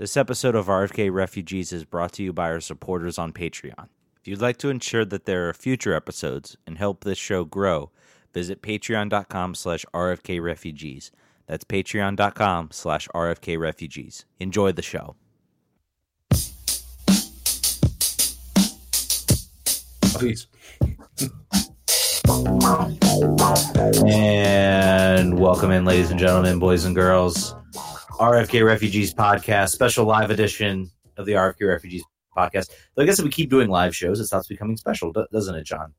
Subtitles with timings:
[0.00, 3.88] This episode of RFK Refugees is brought to you by our supporters on Patreon.
[4.18, 7.90] If you'd like to ensure that there are future episodes and help this show grow,
[8.32, 11.10] visit patreon.com slash rfkrefugees.
[11.46, 14.24] That's patreon.com slash rfkrefugees.
[14.38, 15.16] Enjoy the show.
[20.14, 20.46] Please.
[24.06, 27.54] And welcome in, ladies and gentlemen, boys and girls.
[28.20, 32.04] RFK Refugees podcast, special live edition of the RFK Refugees
[32.36, 32.70] podcast.
[32.94, 35.64] Though I guess if we keep doing live shows, it stops becoming special, doesn't it,
[35.64, 35.94] John?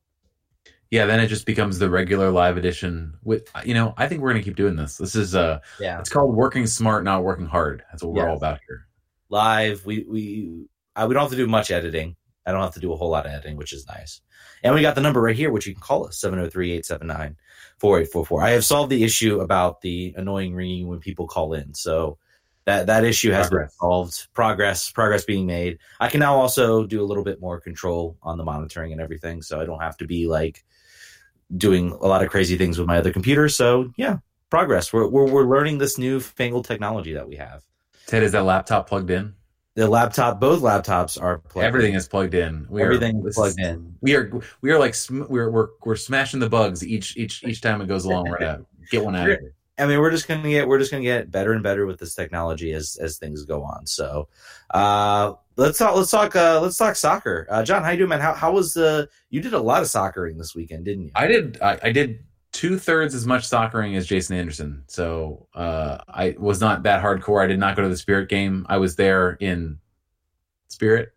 [0.92, 3.14] Yeah, then it just becomes the regular live edition.
[3.24, 4.96] With you know, I think we're gonna keep doing this.
[4.98, 5.98] This is uh, Yeah.
[5.98, 7.82] it's called working smart, not working hard.
[7.90, 8.28] That's what we're Yes.
[8.30, 8.86] all about here.
[9.28, 12.14] Live, we we I, we don't have to do much editing.
[12.46, 14.20] I don't have to do a whole lot of editing, which is nice.
[14.62, 17.36] And we got the number right here, which you can call us 703 879
[17.82, 18.42] 4844.
[18.44, 21.74] I have solved the issue about the annoying ringing when people call in.
[21.74, 22.16] So
[22.64, 23.76] that, that issue has been Progress.
[23.76, 24.28] solved.
[24.34, 25.78] Progress, progress being made.
[25.98, 29.42] I can now also do a little bit more control on the monitoring and everything.
[29.42, 30.64] So I don't have to be like
[31.56, 33.48] doing a lot of crazy things with my other computer.
[33.48, 34.92] So yeah, progress.
[34.92, 37.64] We're, we're, we're learning this new fangled technology that we have.
[38.06, 39.34] Ted, is that laptop plugged in?
[39.74, 41.66] The laptop, both laptops are plugged.
[41.66, 42.66] Everything is plugged in.
[42.68, 43.94] We Everything are, is plugged in.
[44.02, 47.80] We are we are like we're we're we're smashing the bugs each each each time
[47.80, 48.28] it goes along.
[48.28, 49.54] We're gonna get one out of here.
[49.78, 52.14] I mean, we're just gonna get we're just gonna get better and better with this
[52.14, 53.86] technology as as things go on.
[53.86, 54.28] So,
[54.70, 57.46] uh, let's talk let's talk uh, let's talk soccer.
[57.50, 58.20] Uh, John, how you doing, man?
[58.20, 61.10] How how was the you did a lot of soccering this weekend, didn't you?
[61.14, 64.84] I did I, I did two thirds as much soccering as Jason Anderson.
[64.86, 67.42] So uh, I was not that hardcore.
[67.42, 68.66] I did not go to the Spirit game.
[68.68, 69.78] I was there in
[70.68, 71.12] spirit,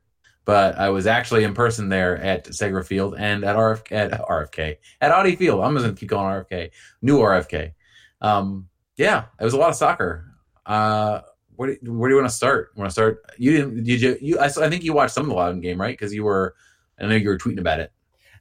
[0.45, 4.77] but I was actually in person there at Segra Field and at RFK at RFK
[5.01, 5.61] at Audi Field.
[5.61, 7.73] I'm just gonna keep going RFK, new RFK.
[8.21, 10.31] Um, yeah, it was a lot of soccer.
[10.65, 11.21] Uh,
[11.55, 12.71] where do, where do you want to start?
[12.75, 13.23] Want to start?
[13.37, 13.83] You didn't?
[13.83, 14.17] Did you?
[14.21, 14.39] You?
[14.39, 15.97] I, I think you watched some of the Loudoun game, right?
[15.97, 16.55] Because you were.
[16.99, 17.91] I know you were tweeting about it.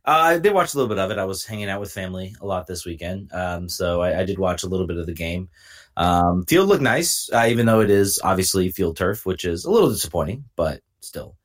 [0.07, 1.19] Uh, I did watch a little bit of it.
[1.19, 4.39] I was hanging out with family a lot this weekend, um, so I, I did
[4.39, 5.49] watch a little bit of the game.
[5.97, 9.71] Um, field looked nice, uh, even though it is obviously field turf, which is a
[9.71, 11.37] little disappointing, but still,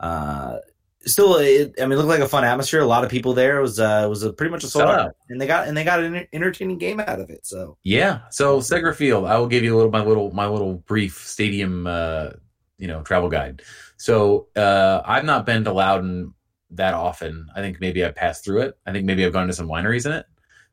[0.00, 0.58] uh,
[1.04, 2.80] still, it, I mean, it looked like a fun atmosphere.
[2.80, 3.58] A lot of people there.
[3.58, 5.76] It was uh, it was a, pretty much a sold out, and they got and
[5.76, 7.46] they got an entertaining game out of it.
[7.46, 8.20] So Yeah.
[8.30, 11.86] So Segra Field, I will give you a little my little my little brief stadium
[11.86, 12.30] uh
[12.78, 13.62] you know travel guide.
[13.96, 16.34] So uh I've not been to Loudoun
[16.70, 17.48] that often.
[17.54, 18.78] I think maybe I passed through it.
[18.86, 20.26] I think maybe I've gone to some wineries in it,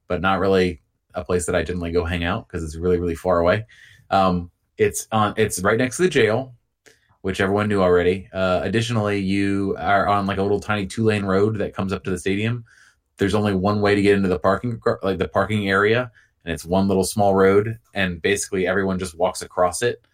[0.08, 0.82] but not really
[1.14, 3.66] a place that I generally go hang out because it's really really far away.
[4.10, 6.54] Um, it's on it's right next to the jail,
[7.22, 8.30] which everyone knew already.
[8.34, 12.04] Uh, additionally, you are on like a little tiny two lane road that comes up
[12.04, 12.66] to the stadium.
[13.18, 16.12] There's only one way to get into the parking like the parking area,
[16.44, 20.06] and it's one little small road, and basically everyone just walks across it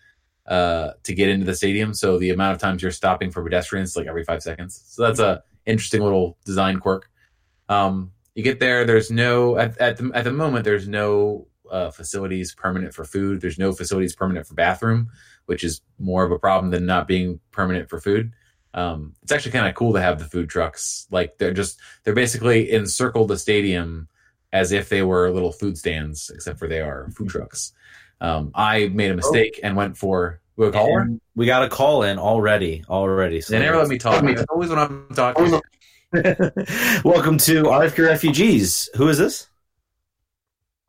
[0.46, 1.94] uh, to get into the stadium.
[1.94, 4.84] So the amount of times you're stopping for pedestrians like every five seconds.
[4.86, 7.10] So that's a interesting little design quirk.
[7.70, 8.86] Um, you get there.
[8.86, 10.66] There's no at, at the at the moment.
[10.66, 13.42] There's no uh, facilities permanent for food.
[13.42, 15.10] There's no facilities permanent for bathroom,
[15.46, 18.34] which is more of a problem than not being permanent for food.
[18.74, 21.08] Um, it's actually kind of cool to have the food trucks.
[21.12, 24.08] Like they're just they're basically encircled the stadium
[24.54, 27.74] as if they were little food stands, except for they are food trucks.
[28.20, 31.02] Um, I made a mistake and went for we call her.
[31.02, 33.42] And we got a call in already, already.
[33.42, 34.24] So They never let me talk.
[34.24, 35.52] It's always when I'm talking.
[37.04, 38.90] Welcome to RFK Refugees.
[38.96, 39.48] Who is this?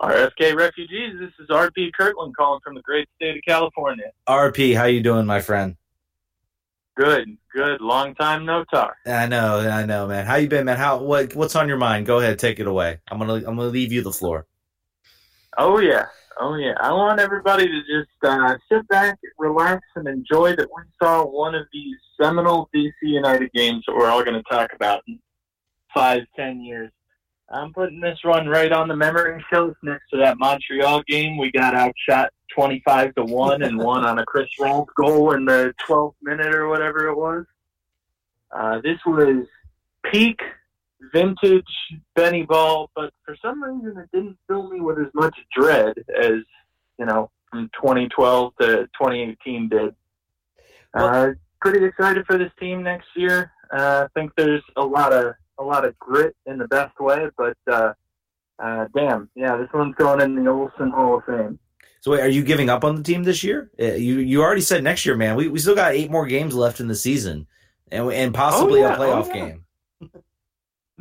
[0.02, 1.14] RFK refugees.
[1.20, 4.06] This is RP Kirtland calling from the great state of California.
[4.28, 4.76] RP.
[4.76, 5.76] How you doing, my friend?
[6.96, 7.80] Good, good.
[7.80, 8.96] Long time no talk.
[9.06, 10.26] I know, I know, man.
[10.26, 10.76] How you been, man?
[10.76, 12.06] How what what's on your mind?
[12.06, 12.98] Go ahead, take it away.
[13.10, 14.46] I'm gonna I'm gonna leave you the floor.
[15.56, 16.06] Oh yeah,
[16.40, 16.74] oh yeah.
[16.80, 21.54] I want everybody to just uh, sit back, relax, and enjoy that we saw one
[21.54, 25.18] of these seminal DC United games that we're all going to talk about in
[25.94, 26.90] five, ten years.
[27.50, 31.36] I'm putting this one right on the memory shelf next to that Montreal game.
[31.36, 35.74] We got outshot 25 to 1 and won on a Chris Rolfe goal in the
[35.86, 37.44] 12th minute or whatever it was.
[38.50, 39.46] Uh, this was
[40.10, 40.40] peak
[41.12, 41.64] vintage
[42.14, 46.40] Benny Ball, but for some reason it didn't fill me with as much dread as,
[46.98, 48.66] you know, from 2012 to
[48.98, 49.94] 2018 did.
[50.94, 53.50] Uh, pretty excited for this team next year.
[53.72, 57.26] Uh, I think there's a lot of a lot of grit in the best way,
[57.36, 57.92] but uh,
[58.58, 61.58] uh, damn, yeah, this one's going in the Olsen Hall of Fame.
[62.00, 63.70] So wait, are you giving up on the team this year?
[63.80, 65.36] Uh, You you already said next year, man.
[65.36, 67.46] We we still got eight more games left in the season,
[67.90, 68.94] and and possibly Oh, yeah.
[68.94, 69.34] a playoff Oh, yeah.
[69.34, 69.64] game.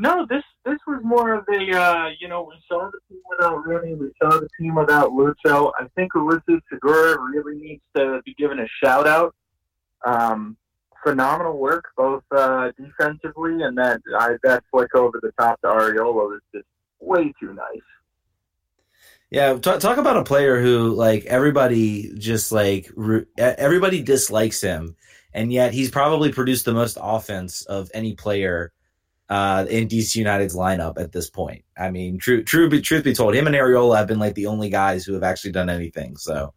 [0.01, 3.63] No, this this was more of a uh, you know we saw the team without
[3.63, 5.71] Rooney, we saw the team without Lucho.
[5.79, 9.35] I think Ulises Segura really needs to be given a shout out
[10.03, 10.57] Um,
[11.03, 16.13] phenomenal work, both uh, defensively and that I that flick over the top to Arriola
[16.13, 16.65] was just
[16.99, 17.89] way too nice.
[19.29, 24.95] Yeah, talk, talk about a player who like everybody just like re- everybody dislikes him,
[25.31, 28.73] and yet he's probably produced the most offense of any player
[29.31, 31.63] uh, in DC United's lineup at this point.
[31.77, 34.47] I mean, true, true, be, truth be told, him and Arriola have been like the
[34.47, 36.17] only guys who have actually done anything.
[36.17, 36.53] So,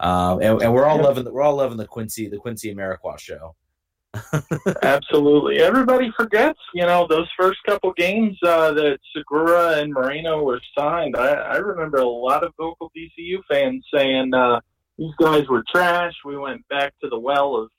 [0.00, 3.18] um, and, and, we're all loving the, we're all loving the Quincy the Quincy Amarikwa
[3.18, 3.56] show.
[4.82, 5.60] Absolutely.
[5.60, 11.16] Everybody forgets, you know, those first couple games uh, that Segura and Moreno were signed.
[11.16, 14.60] I, I remember a lot of vocal DCU fans saying uh,
[14.98, 16.12] these guys were trash.
[16.26, 17.70] We went back to the well of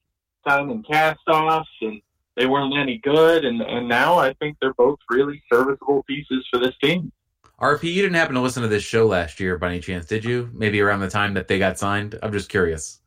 [0.47, 2.01] signing cast-offs, and
[2.39, 3.43] they weren't any good.
[3.43, 7.11] And, and now I think they're both really serviceable pieces for this team.
[7.59, 10.23] RP, you didn't happen to listen to this show last year by any chance, did
[10.23, 10.49] you?
[10.53, 12.17] Maybe around the time that they got signed?
[12.23, 13.01] I'm just curious.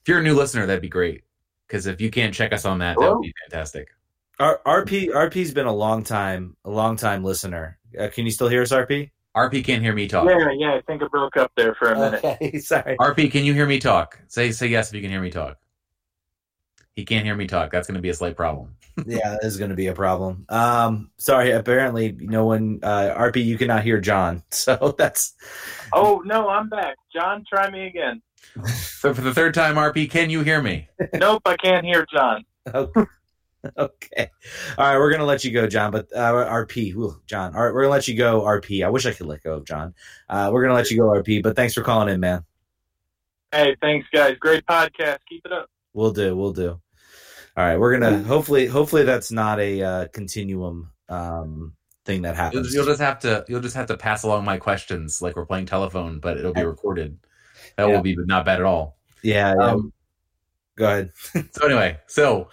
[0.00, 1.24] If you're a new listener, that'd be great
[1.66, 3.88] because if you can't check us on that, that would be fantastic.
[4.38, 7.78] R- RP RP's been a long time a long time listener.
[7.98, 9.10] Uh, can you still hear us, RP?
[9.36, 10.28] RP can't hear me talk.
[10.28, 10.74] Yeah, yeah.
[10.74, 12.24] I think it broke up there for a minute.
[12.24, 12.96] Okay, sorry.
[12.98, 14.20] RP, can you hear me talk?
[14.28, 15.58] Say say yes if you can hear me talk.
[16.98, 17.70] He can't hear me talk.
[17.70, 18.74] That's going to be a slight problem.
[19.06, 20.44] yeah, that is going to be a problem.
[20.48, 21.52] Um, sorry.
[21.52, 22.80] Apparently, no one.
[22.82, 24.42] Uh, RP, you cannot hear John.
[24.50, 25.34] So that's.
[25.92, 26.96] Oh no, I'm back.
[27.14, 28.20] John, try me again.
[28.66, 30.88] So for the third time, RP, can you hear me?
[31.14, 32.44] nope, I can't hear John.
[32.74, 33.02] Okay.
[33.78, 34.30] okay.
[34.76, 35.92] All right, we're gonna let you go, John.
[35.92, 37.54] But uh, RP, Ooh, John.
[37.54, 38.84] All right, we're gonna let you go, RP.
[38.84, 39.94] I wish I could let go of John.
[40.28, 41.44] Uh, we're gonna let you go, RP.
[41.44, 42.44] But thanks for calling in, man.
[43.52, 44.36] Hey, thanks, guys.
[44.40, 45.18] Great podcast.
[45.28, 45.70] Keep it up.
[45.94, 46.36] We'll do.
[46.36, 46.80] We'll do.
[47.58, 51.72] All right, we're gonna hopefully hopefully that's not a uh, continuum um,
[52.04, 52.72] thing that happens.
[52.72, 55.44] You'll, you'll, just have to you'll just have to pass along my questions like we're
[55.44, 57.18] playing telephone, but it'll be recorded.
[57.76, 57.96] That yeah.
[57.96, 58.96] will be not bad at all.
[59.24, 59.54] Yeah.
[59.54, 59.92] Um,
[60.76, 61.10] go ahead.
[61.50, 62.48] so anyway, so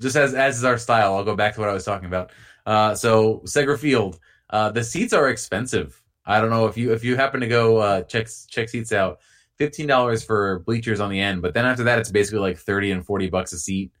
[0.00, 2.32] just as as is our style, I'll go back to what I was talking about.
[2.66, 4.18] Uh, so Segra Field,
[4.50, 6.02] uh, the seats are expensive.
[6.26, 9.20] I don't know if you if you happen to go uh, check check seats out.
[9.58, 12.90] Fifteen dollars for bleachers on the end, but then after that, it's basically like thirty
[12.90, 13.92] and forty bucks a seat,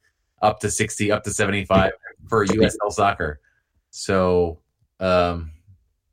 [0.42, 1.92] up to sixty, up to seventy five
[2.28, 3.40] for USL soccer.
[3.90, 4.60] So
[5.00, 5.52] um,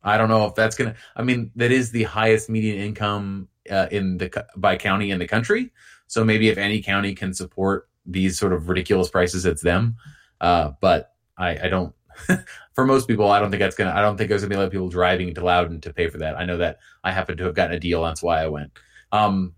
[0.04, 0.96] I don't know if that's gonna.
[1.16, 5.28] I mean, that is the highest median income uh, in the by county in the
[5.28, 5.72] country.
[6.08, 9.96] So maybe if any county can support these sort of ridiculous prices, it's them.
[10.40, 11.96] Uh, but I, I don't.
[12.74, 13.94] for most people, I don't think that's gonna.
[13.94, 16.10] I don't think there's gonna be a lot of people driving to Loudoun to pay
[16.10, 16.38] for that.
[16.38, 18.04] I know that I happen to have gotten a deal.
[18.04, 18.72] That's why I went.
[19.12, 19.56] Um,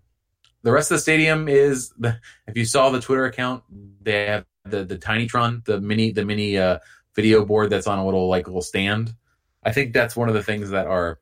[0.62, 1.92] the rest of the stadium is.
[2.46, 3.64] If you saw the Twitter account,
[4.02, 6.78] they have the the Tinytron, the mini the mini uh,
[7.14, 9.14] video board that's on a little like little stand.
[9.62, 11.20] I think that's one of the things that are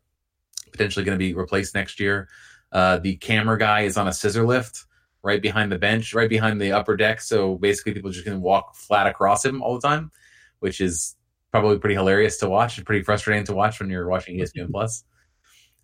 [0.72, 2.28] potentially going to be replaced next year.
[2.72, 4.84] Uh, the camera guy is on a scissor lift
[5.22, 7.20] right behind the bench, right behind the upper deck.
[7.20, 10.10] So basically, people just can walk flat across him all the time,
[10.60, 11.16] which is
[11.50, 15.04] probably pretty hilarious to watch and pretty frustrating to watch when you're watching ESPN Plus.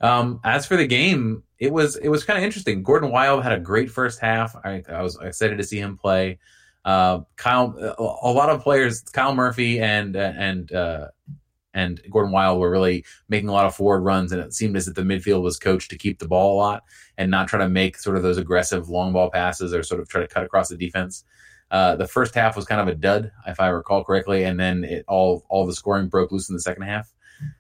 [0.01, 2.83] Um, as for the game, it was it was kind of interesting.
[2.83, 4.57] Gordon Wild had a great first half.
[4.65, 6.39] I, I was excited to see him play.
[6.85, 11.09] Uh, Kyle, a lot of players, Kyle Murphy and and uh,
[11.75, 14.89] and Gordon Wild were really making a lot of forward runs, and it seemed as
[14.89, 16.85] if the midfield was coached to keep the ball a lot
[17.19, 20.09] and not try to make sort of those aggressive long ball passes or sort of
[20.09, 21.25] try to cut across the defense.
[21.71, 24.85] Uh, the first half was kind of a dud, if I recall correctly, and then
[24.85, 27.13] it all all the scoring broke loose in the second half.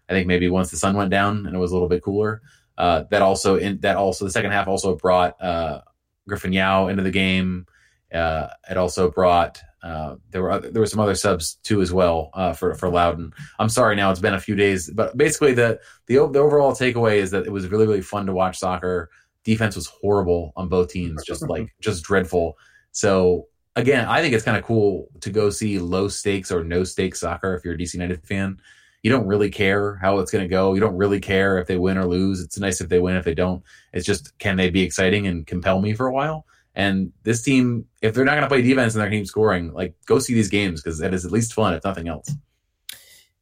[0.08, 2.42] I think maybe once the sun went down and it was a little bit cooler.
[2.76, 5.82] Uh, that also in that also the second half also brought uh,
[6.26, 7.66] Griffin Yow into the game.
[8.12, 11.92] Uh, it also brought uh, there were other, there were some other subs too as
[11.92, 13.32] well uh, for for Loudoun.
[13.58, 17.16] I'm sorry now it's been a few days, but basically the, the the overall takeaway
[17.16, 19.10] is that it was really really fun to watch soccer.
[19.44, 22.56] Defense was horrible on both teams, just like just dreadful.
[22.90, 23.46] So
[23.76, 27.20] again, I think it's kind of cool to go see low stakes or no stakes
[27.20, 28.58] soccer if you're a DC United fan.
[29.04, 30.74] You don't really care how it's going to go.
[30.74, 32.40] You don't really care if they win or lose.
[32.40, 33.14] It's nice if they win.
[33.14, 33.62] If they don't,
[33.92, 36.44] it's just can they be exciting and compel me for a while?
[36.74, 39.28] And this team, if they're not going to play defense and they're going to keep
[39.28, 42.30] scoring, like go see these games because that is at least fun, if nothing else.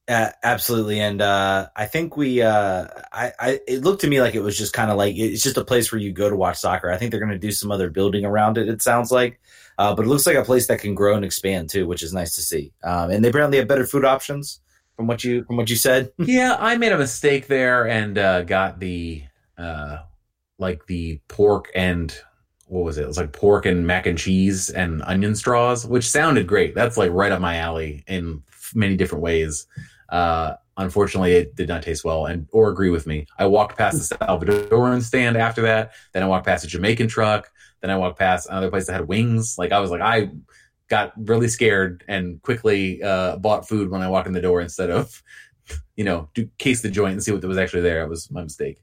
[0.09, 2.41] Uh, absolutely, and uh, I think we.
[2.41, 3.61] Uh, I, I.
[3.67, 5.91] It looked to me like it was just kind of like it's just a place
[5.91, 6.93] where you go to watch soccer.
[6.93, 8.69] I think they're going to do some other building around it.
[8.69, 9.41] It sounds like,
[9.79, 12.13] uh, but it looks like a place that can grow and expand too, which is
[12.13, 12.73] nice to see.
[12.85, 14.61] Um, and they apparently have better food options
[14.95, 16.13] from what you from what you said.
[16.19, 19.25] yeah, I made a mistake there and uh, got the
[19.59, 19.99] uh,
[20.59, 22.17] like the pork and
[22.67, 23.03] what was it?
[23.03, 26.75] It was like pork and mac and cheese and onion straws, which sounded great.
[26.75, 28.43] That's like right up my alley in
[28.75, 29.67] many different ways.
[30.09, 33.27] Uh, unfortunately, it did not taste well, and or agree with me.
[33.39, 35.93] I walked past the Salvadoran stand after that.
[36.13, 37.51] Then I walked past a Jamaican truck.
[37.81, 39.57] Then I walked past another place that had wings.
[39.59, 40.31] Like I was like, I
[40.89, 44.91] got really scared and quickly uh, bought food when I walked in the door instead
[44.91, 45.23] of,
[45.97, 48.03] you know, do case the joint and see what was actually there.
[48.03, 48.83] It was my mistake.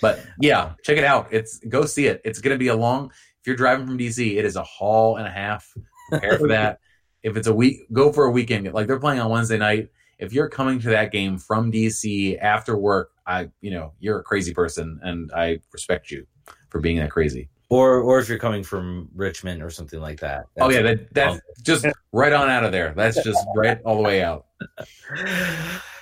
[0.00, 1.28] But yeah, check it out.
[1.32, 2.20] It's go see it.
[2.24, 3.10] It's going to be a long.
[3.40, 5.72] If you're driving from DC, it is a haul and a half.
[6.10, 6.80] Prepare for that.
[7.24, 8.72] If it's a week, go for a weekend.
[8.72, 9.88] Like they're playing on Wednesday night.
[10.20, 14.22] If you're coming to that game from DC after work, I, you know, you're a
[14.22, 16.28] crazy person, and I respect you
[16.70, 17.48] for being that crazy.
[17.70, 20.46] Or, or if you're coming from Richmond or something like that.
[20.60, 22.94] oh yeah, that, that's just right on out of there.
[22.96, 24.46] That's just right all the way out.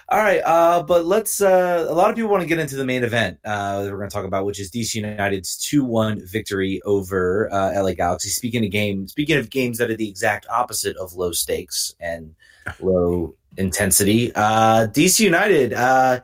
[0.09, 1.41] All right, uh, but let's.
[1.41, 3.99] Uh, a lot of people want to get into the main event uh, that we're
[3.99, 8.29] going to talk about, which is DC United's two-one victory over uh, LA Galaxy.
[8.29, 12.37] Speaking of games, speaking of games that are the exact opposite of low stakes and
[12.79, 15.73] low intensity, uh, DC United.
[15.73, 16.21] Uh,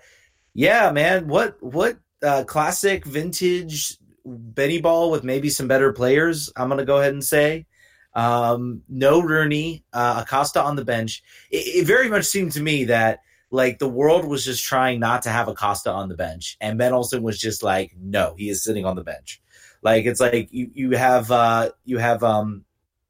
[0.55, 1.99] yeah, man, what what
[2.47, 6.53] classic vintage Benny Ball with maybe some better players.
[6.55, 7.67] I'm going to go ahead and say.
[8.15, 11.25] Um, no Rooney, Acosta on the bench.
[11.51, 13.21] It, it very much seemed to me that
[13.53, 16.95] like the world was just trying not to have Acosta on the bench, and Ben
[16.95, 19.43] Olsen was just like, no, he is sitting on the bench.
[19.83, 22.65] Like it's like you you have uh you have um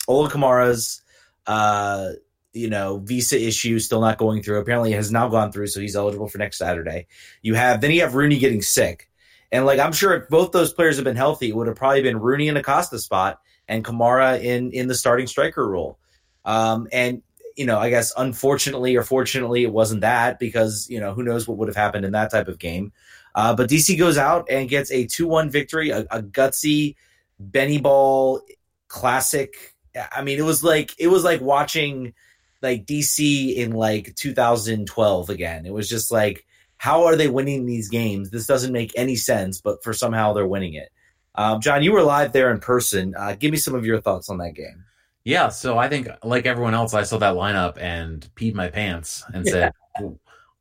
[0.08, 1.00] Ola Kamara's
[1.46, 2.10] uh
[2.52, 4.58] you know visa issue still not going through.
[4.58, 7.06] Apparently, it has now gone through, so he's eligible for next Saturday.
[7.42, 9.08] You have then you have Rooney getting sick,
[9.52, 12.02] and like I'm sure if both those players have been healthy, it would have probably
[12.02, 15.98] been Rooney in Acosta spot and Kamara in in the starting striker role.
[16.44, 17.22] Um, and
[17.56, 21.46] you know, I guess unfortunately or fortunately, it wasn't that because you know who knows
[21.46, 22.92] what would have happened in that type of game.
[23.34, 26.96] Uh, but DC goes out and gets a two-one victory, a, a gutsy
[27.38, 28.40] Benny Ball
[28.88, 29.74] classic.
[30.12, 32.14] I mean, it was like it was like watching
[32.62, 35.66] like DC in like 2012 again.
[35.66, 38.30] It was just like, how are they winning these games?
[38.30, 40.90] This doesn't make any sense, but for somehow they're winning it.
[41.34, 43.14] Um, John, you were live there in person.
[43.16, 44.84] Uh, give me some of your thoughts on that game.
[45.24, 49.22] Yeah, so I think like everyone else, I saw that lineup and peed my pants
[49.32, 49.72] and said,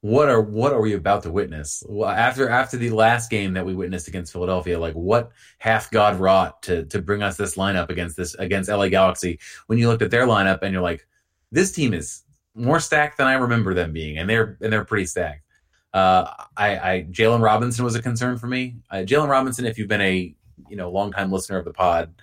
[0.01, 3.65] "What are what are we about to witness?" Well, after after the last game that
[3.65, 7.89] we witnessed against Philadelphia, like what hath God wrought to to bring us this lineup
[7.89, 9.39] against this against LA Galaxy?
[9.65, 11.07] When you looked at their lineup and you're like,
[11.51, 12.21] "This team is
[12.53, 15.43] more stacked than I remember them being," and they're and they're pretty stacked.
[15.91, 18.77] Uh, I, I Jalen Robinson was a concern for me.
[18.91, 20.35] Uh, Jalen Robinson, if you've been a
[20.69, 22.13] you know longtime listener of the pod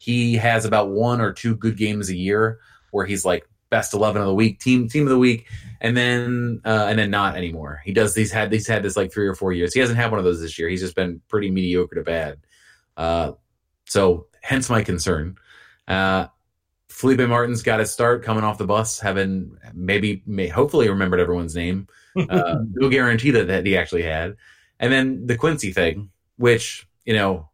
[0.00, 2.58] he has about one or two good games a year
[2.90, 5.46] where he's like best 11 of the week team team of the week
[5.80, 7.82] and then uh, and then not anymore.
[7.84, 9.74] He does he's had he's had this like three or four years.
[9.74, 10.68] He hasn't had one of those this year.
[10.68, 12.38] He's just been pretty mediocre to bad.
[12.96, 13.32] Uh,
[13.84, 15.36] so hence my concern.
[15.86, 16.28] Uh,
[16.88, 21.54] Felipe Martins got his start coming off the bus, having maybe, may, hopefully remembered everyone's
[21.54, 21.86] name.
[22.28, 24.36] Uh, no guarantee that, that he actually had.
[24.80, 27.49] And then the Quincy thing, which, you know,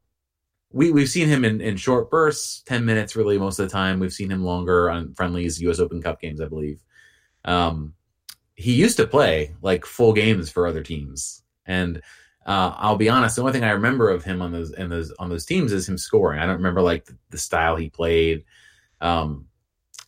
[0.76, 3.98] we we've seen him in, in short bursts, ten minutes really most of the time.
[3.98, 5.80] We've seen him longer on friendlies, U.S.
[5.80, 6.84] Open Cup games, I believe.
[7.46, 7.94] Um,
[8.56, 11.96] he used to play like full games for other teams, and
[12.44, 15.10] uh, I'll be honest, the only thing I remember of him on those in those
[15.18, 16.40] on those teams is him scoring.
[16.40, 18.44] I don't remember like the, the style he played.
[19.00, 19.46] Um,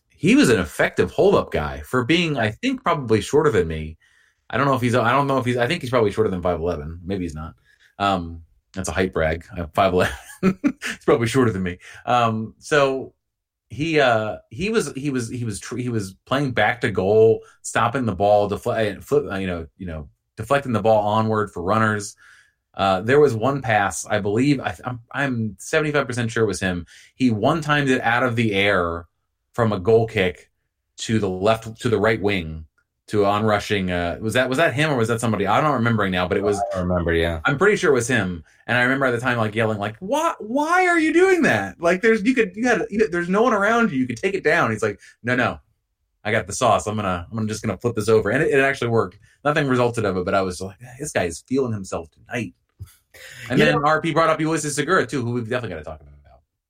[0.09, 3.97] he was an effective hold up guy for being, I think, probably shorter than me.
[4.51, 4.93] I don't know if he's.
[4.93, 5.57] I don't know if he's.
[5.57, 6.99] I think he's probably shorter than five eleven.
[7.03, 7.55] Maybe he's not.
[7.97, 9.45] Um, that's a height brag.
[9.55, 10.15] I'm five eleven.
[10.41, 11.79] He's probably shorter than me.
[12.05, 13.13] Um, so
[13.69, 17.41] he uh he was he was he was tr- he was playing back to goal,
[17.61, 21.61] stopping the ball, deflect, flip, uh, you know, you know, deflecting the ball onward for
[21.61, 22.15] runners.
[22.73, 26.61] Uh, there was one pass, I believe, I, I'm I'm 75 percent sure it was
[26.61, 26.85] him.
[27.15, 29.07] He one timed it out of the air
[29.53, 30.49] from a goal kick
[30.97, 32.65] to the left to the right wing
[33.09, 33.91] to on rushing.
[33.91, 35.47] Uh, was that was that him or was that somebody?
[35.47, 36.61] I'm not remembering now, but it was.
[36.75, 37.41] I remember, yeah.
[37.45, 39.97] I'm pretty sure it was him, and I remember at the time like yelling like,
[39.99, 40.35] "Why?
[40.39, 41.81] Why are you doing that?
[41.81, 43.97] Like, there's you could you had you, there's no one around you.
[43.97, 45.59] You could take it down." He's like, "No, no,
[46.23, 46.85] I got the sauce.
[46.87, 49.17] I'm gonna I'm just gonna flip this over," and it, it actually worked.
[49.43, 52.53] Nothing resulted of it, but I was like, "This guy is feeling himself tonight."
[53.49, 56.13] And then RP brought up Ulises Segura too, who we've definitely got to talk about.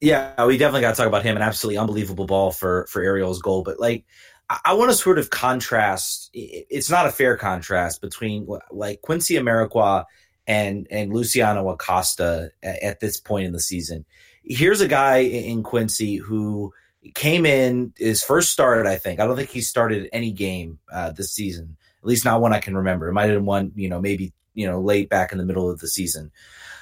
[0.01, 1.35] Yeah, we definitely got to talk about him.
[1.35, 4.05] An absolutely unbelievable ball for for Arriola's goal, but like
[4.49, 6.31] I want to sort of contrast.
[6.33, 10.05] It's not a fair contrast between like Quincy Amarikwa
[10.47, 14.05] and and Luciano Acosta at this point in the season.
[14.43, 16.73] Here's a guy in Quincy who
[17.13, 18.87] came in his first start.
[18.87, 21.77] I think I don't think he started any game uh, this season.
[22.01, 23.07] At least not one I can remember.
[23.07, 25.69] It might have been one, you know, maybe you know late back in the middle
[25.69, 26.31] of the season.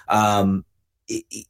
[0.07, 0.63] Um,
[1.09, 1.47] it, it,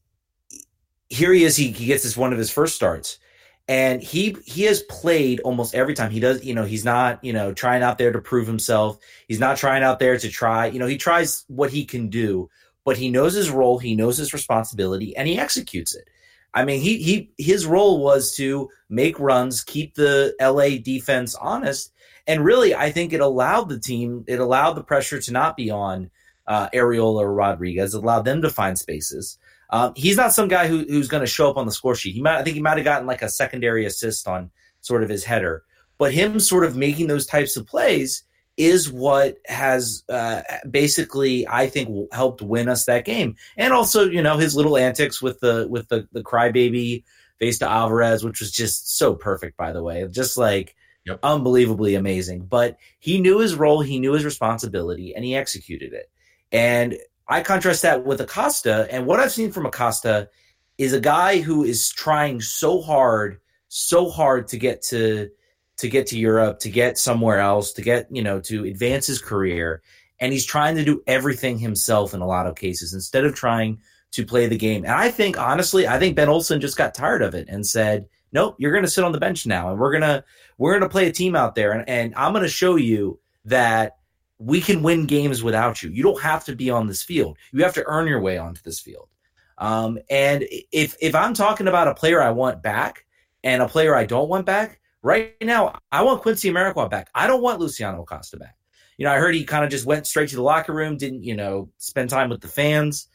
[1.10, 1.56] here he is.
[1.56, 3.20] He, he gets this one of his first starts
[3.68, 6.12] and he he has played almost every time.
[6.12, 8.98] He does you know he's not you know trying out there to prove himself.
[9.28, 12.50] He's not trying out there to try you know he tries what he can do
[12.88, 16.10] but he knows his role he knows his responsibility and he executes it.
[16.54, 21.92] I mean, he he his role was to make runs, keep the LA defense honest,
[22.26, 25.70] and really, I think it allowed the team, it allowed the pressure to not be
[25.70, 26.10] on
[26.48, 29.38] uh, Arriola or Rodriguez, allowed them to find spaces.
[29.70, 32.16] Um, he's not some guy who, who's going to show up on the score sheet.
[32.16, 35.10] He might, I think, he might have gotten like a secondary assist on sort of
[35.10, 35.64] his header,
[35.98, 38.24] but him sort of making those types of plays
[38.56, 43.36] is what has uh, basically, I think, helped win us that game.
[43.56, 47.04] And also, you know, his little antics with the with the the crybaby
[47.40, 51.20] face to Alvarez, which was just so perfect, by the way, just like yep.
[51.22, 52.46] unbelievably amazing.
[52.46, 56.10] But he knew his role, he knew his responsibility, and he executed it.
[56.52, 56.98] And
[57.30, 60.30] I contrast that with Acosta, and what I've seen from Acosta
[60.78, 65.30] is a guy who is trying so hard, so hard to get to
[65.78, 69.22] to get to Europe, to get somewhere else, to get, you know, to advance his
[69.22, 69.82] career.
[70.20, 73.80] And he's trying to do everything himself in a lot of cases instead of trying
[74.14, 74.84] to play the game.
[74.84, 78.08] And I think, honestly, I think Ben Olsen just got tired of it and said,
[78.32, 79.70] nope, you're to sit on the bench now.
[79.70, 80.24] And we're to,
[80.58, 81.72] we're to play a team out there.
[81.72, 83.97] And, and I'm to show you that
[84.40, 85.90] we can win games without you.
[85.90, 87.38] You don't have to be on this field.
[87.52, 89.10] You have to earn your way onto this field.
[89.58, 93.06] Um, and if, if I'm talking about a player I want back
[93.44, 97.10] and a player I don't want back, Right now, I want Quincy Amarikwa back.
[97.14, 98.58] I don't want Luciano Acosta back.
[98.98, 101.24] You know, I heard he kind of just went straight to the locker room, didn't
[101.24, 103.08] you know spend time with the fans.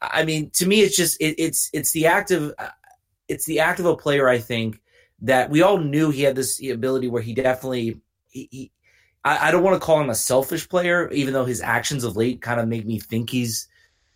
[0.00, 2.70] I mean, to me, it's just it, it's it's the act of uh,
[3.28, 4.28] it's the act of a player.
[4.28, 4.80] I think
[5.22, 8.72] that we all knew he had this ability where he definitely he, he
[9.26, 12.16] I, I don't want to call him a selfish player, even though his actions of
[12.16, 13.68] late kind of make me think he's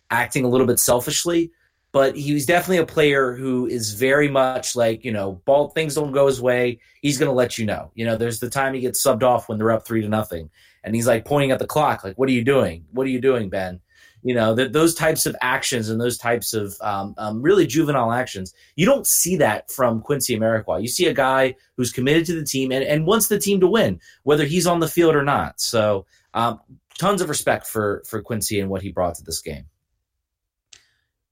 [0.09, 1.51] acting a little bit selfishly
[1.91, 6.11] but he's definitely a player who is very much like you know ball things don't
[6.11, 7.91] go his way he's going to let you know.
[7.95, 10.49] You know there's the time he gets subbed off when they're up three to nothing
[10.83, 12.85] and he's like pointing at the clock like what are you doing?
[12.91, 13.81] What are you doing ben
[14.23, 18.11] you know that those types of actions and those types of um, um, really juvenile
[18.11, 22.33] actions you don't see that from quincy amarikwa you see a guy who's committed to
[22.33, 25.23] the team and, and wants the team to win whether he's on the field or
[25.23, 25.59] not.
[25.59, 26.59] So um,
[26.99, 29.65] tons of respect for for quincy and what he brought to this game.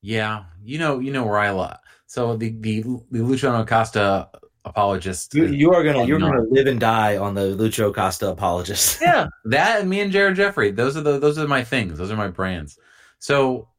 [0.02, 1.78] Yeah, you know, you know where I love.
[2.08, 4.30] So the the, the Luciano Costa
[4.66, 5.34] apologist.
[5.34, 9.00] You, you are gonna you're gonna live and die on the Lucho Costa apologist.
[9.02, 10.72] yeah, that and me and Jared Jeffrey.
[10.72, 11.98] Those are the those are my things.
[11.98, 12.78] Those are my brands.
[13.20, 13.70] So,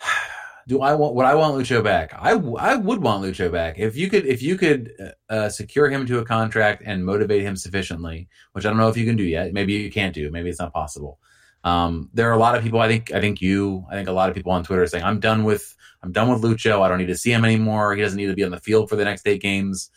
[0.68, 1.14] do I want?
[1.14, 2.14] Would I want Lucho back?
[2.14, 5.88] I I would want Lucho back if you could if you could uh, uh, secure
[5.90, 9.16] him to a contract and motivate him sufficiently, which I don't know if you can
[9.16, 9.52] do yet.
[9.52, 10.30] Maybe you can't do.
[10.30, 11.18] Maybe it's not possible.
[11.64, 12.80] Um, there are a lot of people.
[12.80, 13.12] I think.
[13.12, 13.84] I think you.
[13.90, 15.74] I think a lot of people on Twitter are saying, "I'm done with.
[16.02, 16.82] I'm done with Lucho.
[16.82, 17.94] I don't need to see him anymore.
[17.94, 19.90] He doesn't need to be on the field for the next eight games."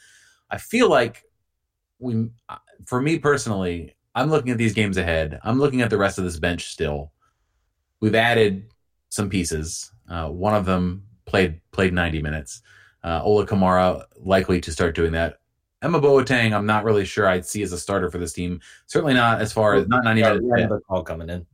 [0.49, 1.23] I feel like
[1.99, 2.29] we,
[2.85, 5.39] for me personally, I'm looking at these games ahead.
[5.43, 7.11] I'm looking at the rest of this bench still.
[7.99, 8.71] We've added
[9.09, 9.91] some pieces.
[10.09, 12.61] Uh, one of them played played 90 minutes.
[13.03, 15.39] Uh, Ola Kamara likely to start doing that.
[15.81, 18.59] Emma Boateng, I'm not really sure I'd see as a starter for this team.
[18.87, 20.45] Certainly not as far as not 90 yeah, minutes.
[20.51, 21.45] Another call coming in.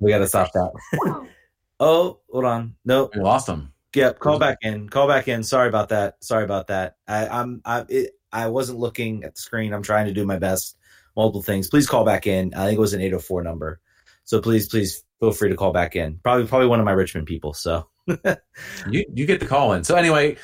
[0.00, 0.72] We got to stop that.
[1.80, 2.76] oh, hold on.
[2.84, 3.72] No, we lost him.
[3.94, 4.88] Yep, call back in.
[4.88, 5.42] Call back in.
[5.42, 6.22] Sorry about that.
[6.22, 6.96] Sorry about that.
[7.06, 9.72] I, I'm I it, I wasn't looking at the screen.
[9.72, 10.76] I'm trying to do my best.
[11.16, 11.68] Multiple things.
[11.68, 12.54] Please call back in.
[12.54, 13.80] I think it was an 804 number.
[14.24, 16.20] So please, please feel free to call back in.
[16.22, 17.54] Probably probably one of my Richmond people.
[17.54, 19.84] So you you get the call in.
[19.84, 20.36] So anyway,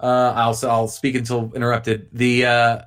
[0.00, 2.08] uh, I'll I'll speak until interrupted.
[2.12, 2.82] The uh,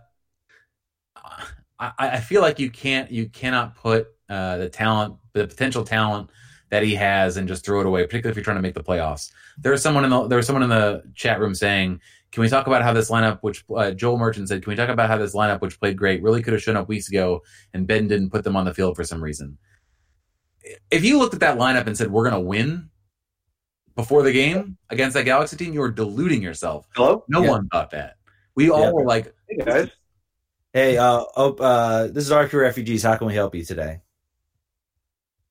[1.78, 6.30] I, I feel like you can't you cannot put uh, the talent the potential talent
[6.70, 8.84] that he has and just throw it away, particularly if you're trying to make the
[8.84, 9.32] playoffs.
[9.58, 12.82] There's someone in the there's someone in the chat room saying, "Can we talk about
[12.82, 15.62] how this lineup, which uh, Joel Merchant said, can we talk about how this lineup,
[15.62, 18.56] which played great, really could have shown up weeks ago, and Ben didn't put them
[18.56, 19.58] on the field for some reason."
[20.90, 22.90] If you looked at that lineup and said we're going to win
[23.96, 26.88] before the game against that Galaxy team, you were deluding yourself.
[26.96, 27.24] Hello?
[27.28, 27.50] No yeah.
[27.50, 28.16] one thought that.
[28.56, 28.92] We all yeah.
[28.92, 29.90] were like, "Hey guys."
[30.74, 33.04] Hey, uh, oh, uh, this is RFK Refugees.
[33.04, 34.02] How can we help you today?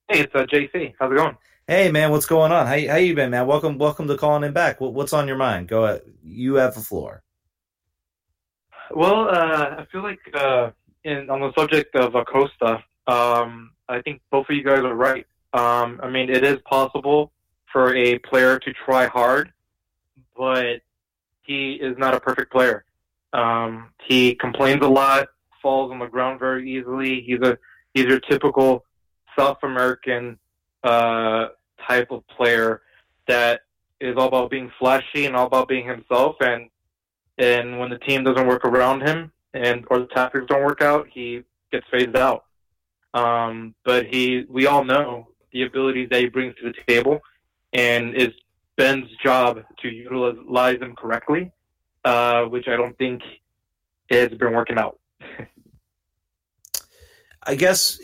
[0.09, 0.93] Hey, it's uh, JC.
[0.99, 1.35] How's it going?
[1.67, 2.67] Hey, man, what's going on?
[2.67, 3.47] How how you been, man?
[3.47, 4.79] Welcome, welcome to calling in back.
[4.79, 5.69] What, what's on your mind?
[5.69, 6.03] Go ahead.
[6.23, 7.23] You have the floor.
[8.91, 10.73] Well, uh, I feel like uh,
[11.05, 15.27] in on the subject of Acosta, um, I think both of you guys are right.
[15.55, 17.33] Um, I mean, it is possible
[17.73, 19.51] for a player to try hard,
[20.37, 20.83] but
[21.45, 22.85] he is not a perfect player.
[23.33, 25.29] Um, he complains a lot,
[25.63, 27.23] falls on the ground very easily.
[27.23, 27.57] He's a
[27.95, 28.85] he's your typical
[29.39, 30.39] South American
[30.83, 31.47] uh,
[31.87, 32.83] type of player
[33.29, 33.63] that
[34.01, 36.37] is all about being flashy and all about being himself.
[36.41, 36.69] And
[37.39, 41.09] and when the team doesn't work around him and or the tactics don't work out,
[41.13, 41.43] he
[41.73, 42.45] gets phased out.
[43.15, 47.21] Um, but he, we all know the abilities that he brings to the table,
[47.73, 48.35] and it's
[48.77, 51.53] Ben's job to utilize them correctly,
[52.05, 53.23] uh, which I don't think
[54.11, 54.99] has been working out.
[57.47, 58.01] I guess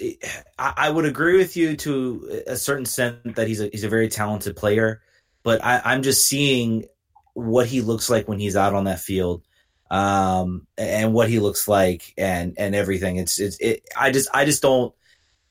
[0.59, 4.09] I, would agree with you to a certain extent that he's a he's a very
[4.09, 5.03] talented player,
[5.43, 6.87] but I, I'm just seeing
[7.35, 9.43] what he looks like when he's out on that field,
[9.91, 13.17] um, and what he looks like and and everything.
[13.17, 13.83] It's it's it.
[13.97, 14.95] I just I just don't.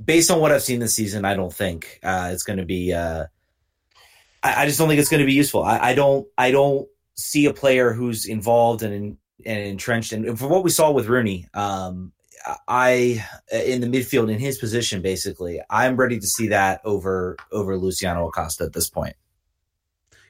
[0.04, 2.94] Based on what I've seen this season, I don't think uh, it's going to be.
[2.94, 3.26] Uh,
[4.42, 5.64] I, I, just don't think it's going to be useful.
[5.64, 6.26] I, I, don't.
[6.38, 10.14] I don't see a player who's involved and and entrenched.
[10.14, 12.14] And for what we saw with Rooney, um,
[12.68, 17.78] I in the midfield in his position, basically, I'm ready to see that over over
[17.78, 19.16] Luciano Acosta at this point.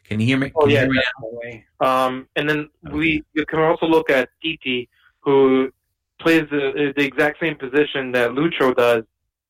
[0.05, 0.51] Can you hear me?
[0.55, 1.65] oh yeah, definitely.
[1.79, 2.95] Um, and then okay.
[2.95, 4.89] we you can also look at Titi,
[5.21, 5.71] who
[6.19, 9.03] plays the, the exact same position that Lucho does,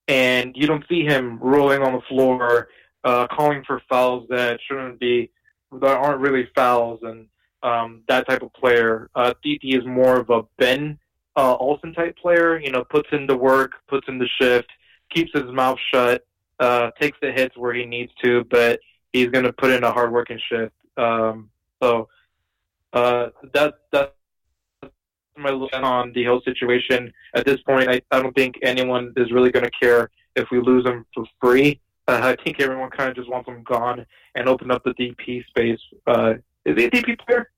[0.08, 2.67] and you don't see him rolling on the floor,
[3.04, 5.32] uh, calling for fouls that shouldn't be,
[5.72, 7.28] that aren't really fouls, and
[7.63, 9.10] um, that type of player.
[9.15, 11.00] Uh, Titi is more of a Ben
[11.39, 12.60] uh, Olsen type player.
[12.60, 14.69] You know, puts in the work, puts in the shift,
[15.10, 16.25] keeps his mouth shut,
[16.60, 18.80] uh, takes the hits where he needs to, but
[19.13, 20.73] he's going to put in a hard working shift.
[20.97, 21.49] Um,
[21.82, 22.10] so
[22.93, 24.12] uh, that that's
[25.38, 27.13] my look on the whole situation.
[27.34, 30.60] At this point, I, I don't think anyone is really going to care if we
[30.60, 31.80] lose him for free.
[32.08, 35.45] Uh, I think everyone kind of just wants him gone and open up the DP
[35.47, 35.80] space.
[36.06, 36.34] Uh,
[36.65, 37.49] is he a DP player?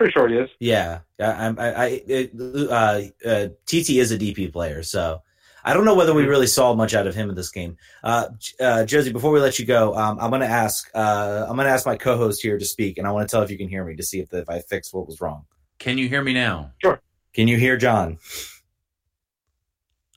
[0.00, 0.48] Pretty sure he is.
[0.60, 1.24] Yeah, I,
[1.58, 5.20] I, I it, uh, uh, TT is a DP player, so
[5.62, 7.76] I don't know whether we really saw much out of him in this game.
[8.02, 11.54] Uh, uh, Josie, before we let you go, um, I'm going to ask uh, I'm
[11.54, 13.58] going to ask my co-host here to speak, and I want to tell if you
[13.58, 15.44] can hear me to see if, the, if I fixed what was wrong.
[15.78, 16.72] Can you hear me now?
[16.80, 17.02] Sure.
[17.34, 18.16] Can you hear John?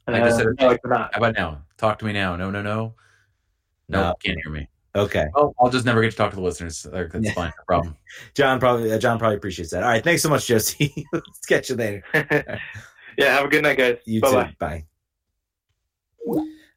[0.08, 1.62] I just said, no, How about now?
[1.76, 2.38] Talk to me now.
[2.38, 2.96] No, no, no.
[3.90, 4.16] No, no.
[4.24, 4.70] can't hear me.
[4.96, 5.26] Okay.
[5.34, 6.84] Well, I'll just never get to talk to the listeners.
[6.84, 7.34] That's yeah.
[7.34, 7.52] fine.
[7.58, 7.98] No problem.
[8.36, 9.84] John probably uh, John probably appreciates that.
[9.84, 10.04] All right.
[10.04, 11.08] Thanks so much, Josie.
[11.14, 12.04] Let's catch you later.
[13.18, 13.34] yeah.
[13.36, 13.98] Have a good night, guys.
[14.06, 14.44] You Bye-bye.
[14.46, 14.56] too.
[14.60, 14.86] Bye.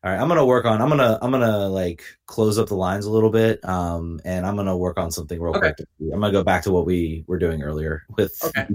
[0.06, 0.80] All right, I'm gonna work on.
[0.80, 1.18] I'm gonna.
[1.20, 3.64] I'm gonna like close up the lines a little bit.
[3.68, 5.72] Um, and I'm gonna work on something real okay.
[5.72, 5.88] quick.
[6.12, 8.40] I'm gonna go back to what we were doing earlier with.
[8.44, 8.68] Okay.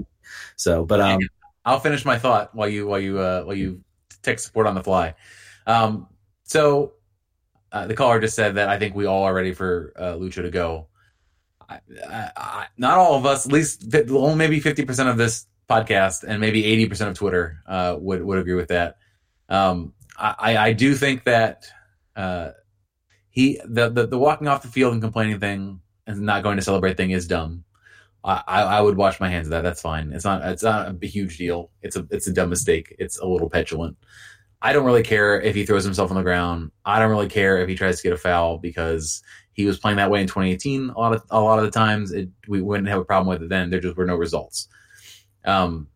[0.56, 1.20] So, but um,
[1.64, 3.80] I'll finish my thought while you while you uh while you
[4.22, 5.14] take support on the fly.
[5.66, 6.08] Um,
[6.44, 6.92] so
[7.72, 10.42] uh, the caller just said that I think we all are ready for uh, Lucho
[10.42, 10.88] to go.
[11.68, 16.24] I, I, I, not all of us, at least only maybe 50% of this podcast
[16.24, 18.98] and maybe 80% of Twitter uh, would, would agree with that.
[19.48, 21.66] Um, I, I do think that
[22.14, 22.50] uh,
[23.30, 26.62] he the, the, the walking off the field and complaining thing and not going to
[26.62, 27.64] celebrate thing is dumb.
[28.24, 29.62] I, I would wash my hands of that.
[29.62, 30.12] That's fine.
[30.12, 31.70] It's not it's not a huge deal.
[31.82, 32.94] It's a it's a dumb mistake.
[33.00, 33.96] It's a little petulant.
[34.64, 36.70] I don't really care if he throws himself on the ground.
[36.84, 39.20] I don't really care if he tries to get a foul because
[39.54, 40.90] he was playing that way in 2018.
[40.90, 43.42] A lot of a lot of the times, it, we wouldn't have a problem with
[43.42, 43.70] it then.
[43.70, 44.68] There just were no results.
[45.44, 45.88] Um,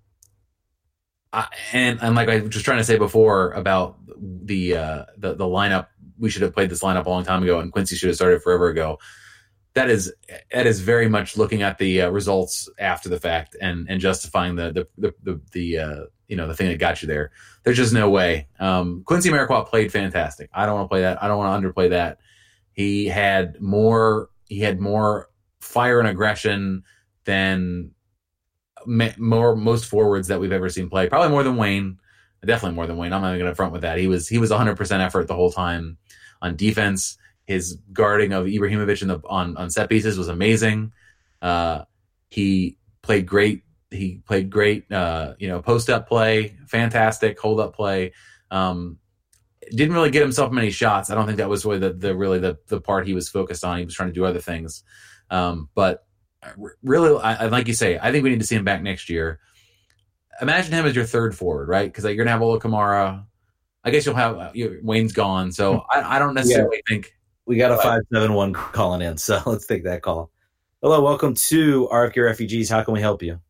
[1.33, 5.35] I, and and like I was just trying to say before about the uh, the
[5.35, 5.87] the lineup,
[6.19, 8.43] we should have played this lineup a long time ago, and Quincy should have started
[8.43, 8.99] forever ago.
[9.75, 10.13] That is
[10.53, 14.57] that is very much looking at the uh, results after the fact and and justifying
[14.57, 17.31] the the the the, the uh, you know the thing that got you there.
[17.63, 18.49] There's just no way.
[18.59, 20.51] Um, Quincy Amarikwa played fantastic.
[20.53, 21.23] I don't want to play that.
[21.23, 22.19] I don't want to underplay that.
[22.73, 24.31] He had more.
[24.47, 25.29] He had more
[25.61, 26.85] fire and aggression
[27.25, 27.91] than
[28.87, 31.09] more most forwards that we've ever seen play.
[31.09, 31.99] Probably more than Wayne.
[32.45, 33.13] Definitely more than Wayne.
[33.13, 33.99] I'm not even going to front with that.
[33.99, 35.99] He was he was 100 percent effort the whole time
[36.41, 37.19] on defense.
[37.45, 40.93] His guarding of Ibrahimovic in the, on on set pieces was amazing.
[41.43, 41.85] Uh,
[42.29, 44.91] he played great he played great.
[44.91, 48.13] Uh, you know, post up play, fantastic hold up play.
[48.51, 48.99] Um,
[49.71, 51.11] didn't really get himself many shots.
[51.11, 53.65] I don't think that was really the, the really the the part he was focused
[53.65, 53.79] on.
[53.79, 54.83] He was trying to do other things.
[55.31, 56.07] Um, but
[56.83, 59.41] really, I, like you say, I think we need to see him back next year.
[60.41, 61.89] Imagine him as your third forward, right?
[61.91, 63.25] Because like, you're gonna have Ola Kamara.
[63.85, 66.95] I guess you'll have uh, you, Wayne's gone, so I, I don't necessarily yeah.
[66.95, 67.15] think
[67.47, 69.17] we got a five seven one calling in.
[69.17, 70.31] So let's take that call.
[70.83, 72.69] Hello, welcome to RFK Refugees.
[72.69, 73.41] How can we help you?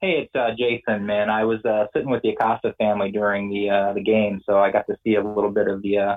[0.00, 1.04] Hey, it's uh, Jason.
[1.04, 4.58] Man, I was uh, sitting with the Acosta family during the uh, the game, so
[4.58, 6.16] I got to see a little bit of the uh,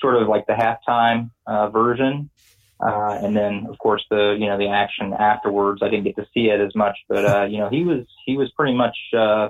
[0.00, 2.30] sort of like the halftime uh, version,
[2.80, 5.82] uh, and then of course the you know the action afterwards.
[5.82, 8.38] I didn't get to see it as much, but uh, you know he was he
[8.38, 9.48] was pretty much uh,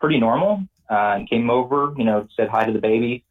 [0.00, 0.64] pretty normal.
[0.90, 3.24] Uh, and came over, you know, said hi to the baby,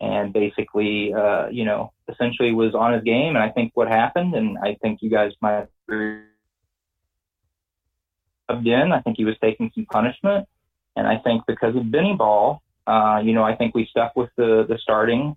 [0.00, 3.34] and basically, uh, you know, essentially was on his game.
[3.34, 6.20] And I think what happened, and I think you guys might agree
[8.66, 8.92] in.
[8.92, 10.46] I think he was taking some punishment.
[10.96, 14.30] And I think because of Benny Ball, uh, you know, I think we stuck with
[14.36, 15.36] the, the starting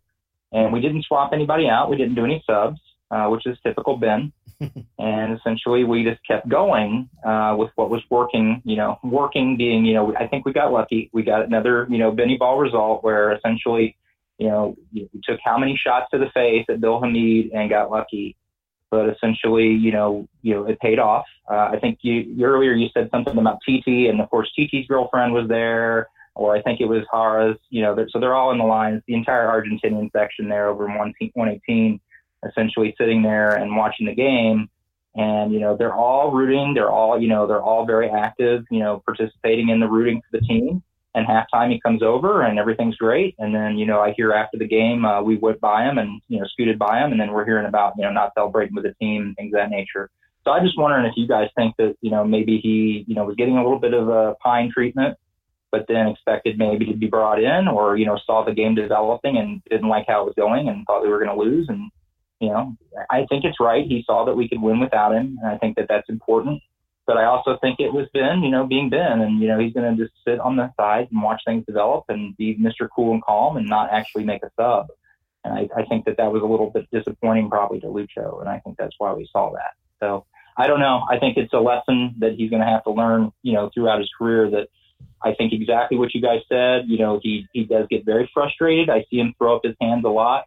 [0.52, 1.90] and we didn't swap anybody out.
[1.90, 2.80] We didn't do any subs.
[3.10, 4.32] uh, which is typical Ben.
[5.00, 8.62] and essentially, we just kept going uh, with what was working.
[8.66, 11.10] You know, working being, you know, I think we got lucky.
[11.14, 13.96] We got another, you know, Benny ball result where essentially,
[14.40, 17.92] you know, we took how many shots to the face at Bill Hamid and got
[17.92, 18.36] lucky.
[18.90, 21.26] But essentially, you know, you know, it paid off.
[21.50, 24.88] Uh, I think you, you earlier you said something about TT, and of course, TT's
[24.88, 28.52] girlfriend was there or I think it was Hara's, you know, they're, so they're all
[28.52, 32.00] in the lines, the entire Argentinian section there over in 118,
[32.48, 34.70] essentially sitting there and watching the game.
[35.16, 36.76] And, you know, they're all rooting.
[36.76, 40.40] They're all, you know, they're all very active, you know, participating in the rooting for
[40.40, 40.84] the team.
[41.18, 43.34] And halftime, he comes over and everything's great.
[43.40, 46.22] And then, you know, I hear after the game, uh, we went by him and,
[46.28, 47.12] you know, scooted by him.
[47.12, 49.60] And then we're hearing about, you know, not celebrating with the team, and things of
[49.60, 50.12] that nature.
[50.44, 53.26] So I'm just wondering if you guys think that, you know, maybe he, you know,
[53.26, 55.18] was getting a little bit of a pine treatment
[55.72, 59.38] but then expected maybe to be brought in or, you know, saw the game developing
[59.38, 61.68] and didn't like how it was going and thought we were going to lose.
[61.68, 61.92] And,
[62.40, 62.76] you know,
[63.10, 63.86] I think it's right.
[63.86, 65.38] He saw that we could win without him.
[65.42, 66.62] And I think that that's important.
[67.08, 69.22] But I also think it was Ben, you know, being Ben.
[69.22, 72.04] And, you know, he's going to just sit on the side and watch things develop
[72.10, 72.90] and be Mr.
[72.94, 74.88] Cool and Calm and not actually make a sub.
[75.46, 78.42] And I, I think that that was a little bit disappointing probably to Lucho.
[78.42, 79.76] And I think that's why we saw that.
[80.02, 80.26] So
[80.58, 81.06] I don't know.
[81.10, 84.00] I think it's a lesson that he's going to have to learn, you know, throughout
[84.00, 84.68] his career that
[85.24, 86.86] I think exactly what you guys said.
[86.88, 88.90] You know, he, he does get very frustrated.
[88.90, 90.46] I see him throw up his hands a lot.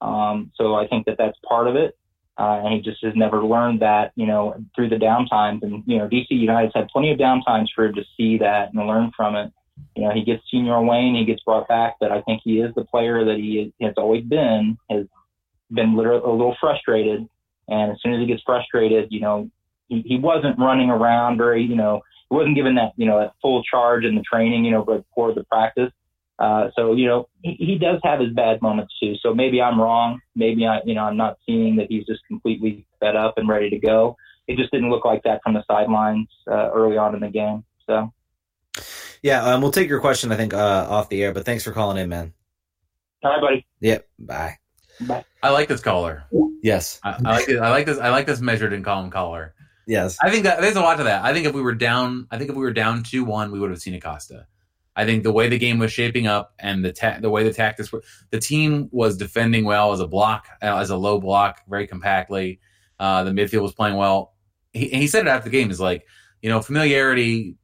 [0.00, 1.96] Um, so I think that that's part of it.
[2.38, 5.62] Uh, and he just has never learned that, you know, through the downtimes.
[5.62, 8.86] And, you know, DC United's had plenty of downtimes for him to see that and
[8.86, 9.52] learn from it.
[9.96, 12.74] You know, he gets senior Wayne, he gets brought back, but I think he is
[12.74, 15.06] the player that he has always been, has
[15.70, 17.28] been literally a little frustrated.
[17.68, 19.50] And as soon as he gets frustrated, you know,
[19.88, 23.34] he, he wasn't running around very, you know, he wasn't given that you know that
[23.42, 25.92] full charge in the training, you know, before the practice.
[26.42, 29.14] Uh, so you know he, he does have his bad moments too.
[29.22, 30.20] So maybe I'm wrong.
[30.34, 33.70] Maybe I you know I'm not seeing that he's just completely fed up and ready
[33.70, 34.16] to go.
[34.48, 37.64] It just didn't look like that from the sidelines uh, early on in the game.
[37.86, 38.12] So
[39.22, 41.70] yeah, um, we'll take your question I think uh, off the air, but thanks for
[41.70, 42.32] calling in, man.
[43.22, 43.66] All right, buddy.
[43.80, 44.08] Yep.
[44.18, 44.58] Bye.
[45.00, 45.24] Bye.
[45.44, 46.24] I like this caller.
[46.60, 46.98] Yes.
[47.04, 47.58] I, I like it.
[47.60, 47.98] I like this.
[47.98, 49.54] I like this measured and calm caller.
[49.86, 50.18] Yes.
[50.20, 51.24] I think that there's a lot to that.
[51.24, 53.60] I think if we were down, I think if we were down two one, we
[53.60, 54.46] would have seen Acosta.
[54.94, 57.52] I think the way the game was shaping up and the ta- the way the
[57.52, 61.62] tactics were, the team was defending well as a block, uh, as a low block,
[61.68, 62.60] very compactly.
[62.98, 64.34] Uh, the midfield was playing well.
[64.72, 65.70] He, he said it after the game.
[65.70, 66.06] Is like,
[66.42, 67.56] you know, familiarity.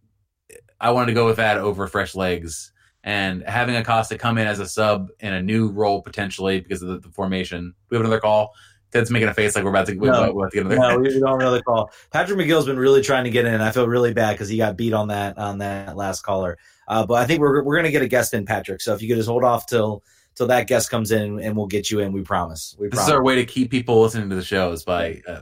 [0.81, 2.73] I wanted to go with that over fresh legs
[3.05, 6.89] and having Acosta come in as a sub in a new role potentially because of
[6.89, 7.75] the, the formation.
[7.91, 8.55] We have another call.
[8.91, 10.95] Ted's making a face like we're about to, no, we're about to get another.
[10.95, 11.91] No, we don't have another call.
[12.11, 13.61] Patrick McGill's been really trying to get in.
[13.61, 16.59] I feel really bad because he got beat on that on that last caller.
[16.89, 18.81] Uh, but I think we're we're gonna get a guest in, Patrick.
[18.81, 20.03] So if you could just hold off till
[20.35, 22.13] till that guest comes in, and we'll get you in.
[22.13, 22.75] We promise.
[22.79, 23.09] We this promise.
[23.09, 25.41] is our way to keep people listening to the shows by uh,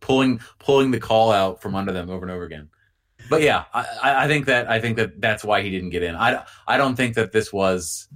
[0.00, 2.68] pulling pulling the call out from under them over and over again.
[3.30, 6.16] But yeah, I, I think that I think that that's why he didn't get in.
[6.16, 8.08] I I don't think that this was.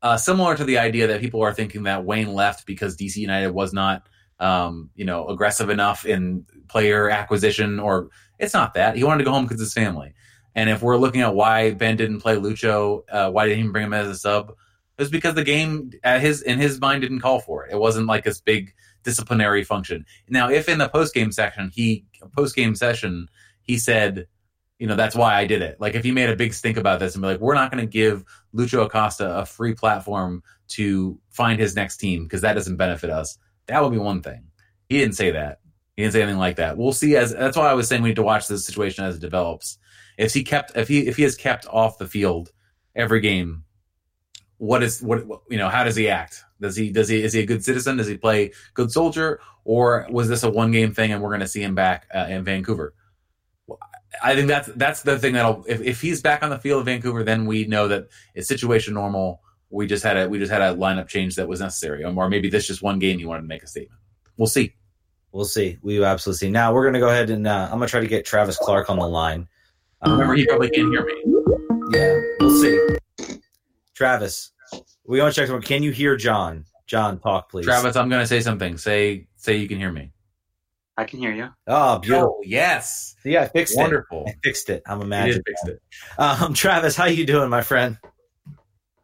[0.00, 3.50] Uh, similar to the idea that people are thinking that Wayne left because DC United
[3.50, 4.08] was not
[4.40, 9.24] um, you know, aggressive enough in player acquisition, or it's not that he wanted to
[9.24, 10.14] go home because his family.
[10.58, 13.84] And if we're looking at why Ben didn't play Lucho, uh, why didn't he bring
[13.84, 14.50] him as a sub?
[14.50, 17.72] It was because the game at his in his mind didn't call for it.
[17.72, 20.04] It wasn't like this big disciplinary function.
[20.28, 23.28] Now, if in the post game section he post game session
[23.62, 24.26] he said,
[24.80, 25.80] you know, that's why I did it.
[25.80, 27.86] Like if he made a big stink about this and be like, we're not going
[27.86, 32.78] to give Lucho Acosta a free platform to find his next team because that doesn't
[32.78, 33.38] benefit us.
[33.68, 34.42] That would be one thing.
[34.88, 35.60] He didn't say that.
[35.96, 36.76] He didn't say anything like that.
[36.76, 37.14] We'll see.
[37.14, 39.78] As that's why I was saying we need to watch this situation as it develops.
[40.18, 42.52] If he kept, if he if he is kept off the field
[42.94, 43.64] every game,
[44.58, 45.70] what is what you know?
[45.70, 46.44] How does he act?
[46.60, 47.96] Does he does he is he a good citizen?
[47.96, 49.40] Does he play good soldier?
[49.64, 52.26] Or was this a one game thing and we're going to see him back uh,
[52.28, 52.94] in Vancouver?
[54.22, 56.86] I think that's that's the thing that'll if, if he's back on the field of
[56.86, 60.62] Vancouver, then we know that it's situation normal we just had a we just had
[60.62, 63.48] a lineup change that was necessary, or maybe this just one game you wanted to
[63.48, 64.00] make a statement.
[64.36, 64.74] We'll see.
[65.32, 65.78] We'll see.
[65.82, 66.50] We absolutely see.
[66.50, 68.56] Now we're going to go ahead and uh, I'm going to try to get Travis
[68.56, 69.48] Clark on the line.
[70.02, 71.22] Um, Remember, he probably can't hear me.
[71.92, 73.38] Yeah, we'll see.
[73.94, 74.52] Travis,
[75.04, 75.48] we want to check.
[75.48, 75.62] Someone.
[75.62, 76.64] Can you hear John?
[76.86, 77.64] John, talk please.
[77.64, 78.78] Travis, I'm going to say something.
[78.78, 80.12] Say say you can hear me.
[80.96, 81.48] I can hear you.
[81.66, 82.38] Oh, beautiful!
[82.38, 83.14] Oh, yes.
[83.24, 84.18] Yeah, I fixed Wonderful.
[84.18, 84.20] it.
[84.20, 84.40] Wonderful.
[84.40, 84.82] I fixed it.
[84.86, 85.42] I'm imagining.
[85.46, 85.82] Fixed it.
[86.18, 87.98] Um, Travis, how you doing, my friend?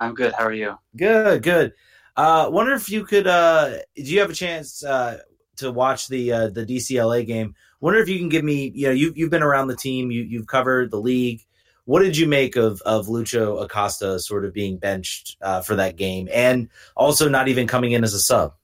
[0.01, 0.33] I'm good.
[0.33, 0.77] How are you?
[0.97, 1.73] Good, good.
[2.17, 3.27] Uh, wonder if you could.
[3.27, 5.19] Uh, do you have a chance uh,
[5.57, 7.55] to watch the uh, the DCLA game?
[7.81, 8.73] Wonder if you can give me.
[8.75, 10.11] You know, you you've been around the team.
[10.11, 11.43] You you've covered the league.
[11.87, 15.97] What did you make of of Lucho Acosta sort of being benched uh, for that
[15.97, 18.55] game, and also not even coming in as a sub?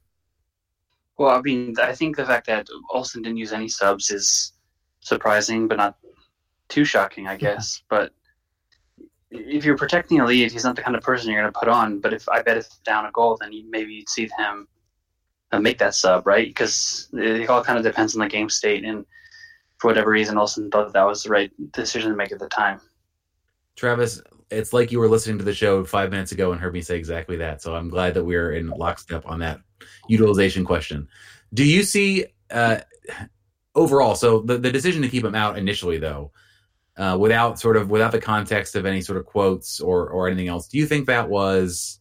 [1.18, 4.52] Well, I mean, I think the fact that Olsen didn't use any subs is
[5.00, 5.98] surprising, but not
[6.70, 7.82] too shocking, I guess.
[7.90, 8.14] But
[9.30, 11.68] if you're protecting a lead, he's not the kind of person you're going to put
[11.68, 12.00] on.
[12.00, 14.66] But if I bet if down a goal, then you, maybe you'd see him
[15.58, 16.46] make that sub, right?
[16.46, 19.04] Because it all kind of depends on the game state, and
[19.78, 22.80] for whatever reason, Olsen thought that was the right decision to make at the time.
[23.76, 26.82] Travis, it's like you were listening to the show five minutes ago and heard me
[26.82, 27.62] say exactly that.
[27.62, 29.60] So I'm glad that we're in lockstep on that
[30.08, 31.08] utilization question.
[31.54, 32.80] Do you see uh,
[33.74, 34.14] overall?
[34.14, 36.32] So the, the decision to keep him out initially, though,
[36.96, 40.48] uh, without sort of without the context of any sort of quotes or or anything
[40.48, 42.00] else, do you think that was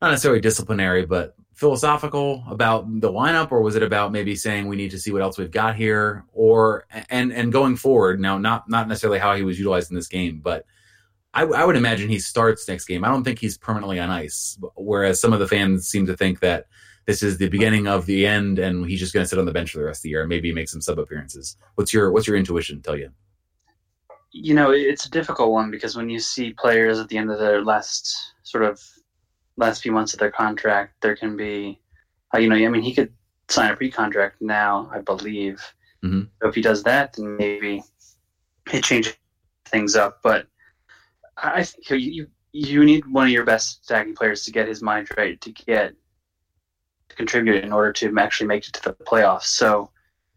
[0.00, 4.74] not necessarily disciplinary, but philosophical about the lineup, or was it about maybe saying we
[4.74, 8.68] need to see what else we've got here, or and and going forward now, not
[8.68, 10.66] not necessarily how he was utilized in this game, but
[11.32, 13.04] I, I would imagine he starts next game.
[13.04, 16.40] I don't think he's permanently on ice, whereas some of the fans seem to think
[16.40, 16.66] that
[17.06, 19.52] this is the beginning of the end, and he's just going to sit on the
[19.52, 21.56] bench for the rest of the year and maybe make some sub appearances.
[21.76, 23.12] What's your what's your intuition tell you?
[24.32, 27.38] You know, it's a difficult one because when you see players at the end of
[27.38, 28.82] their last sort of
[29.56, 31.80] last few months of their contract, there can be,
[32.34, 33.12] uh, you know, I mean, he could
[33.48, 35.62] sign a pre-contract now, I believe.
[36.02, 36.28] Mhm.
[36.40, 37.82] So if he does that, then maybe
[38.72, 39.14] it changes
[39.66, 40.20] things up.
[40.22, 40.46] But
[41.36, 45.08] I think you you need one of your best attacking players to get his mind
[45.16, 45.94] right to get
[47.08, 49.44] to contribute in order to actually make it to the playoffs.
[49.44, 49.90] So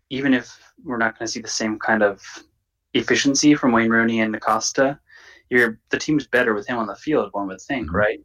[0.09, 2.23] even if we're not going to see the same kind of
[2.93, 4.97] efficiency from Wayne Rooney and Acosta,
[5.49, 7.29] you're the team's better with him on the field.
[7.33, 7.93] One would think, Mhm.
[7.93, 8.19] right?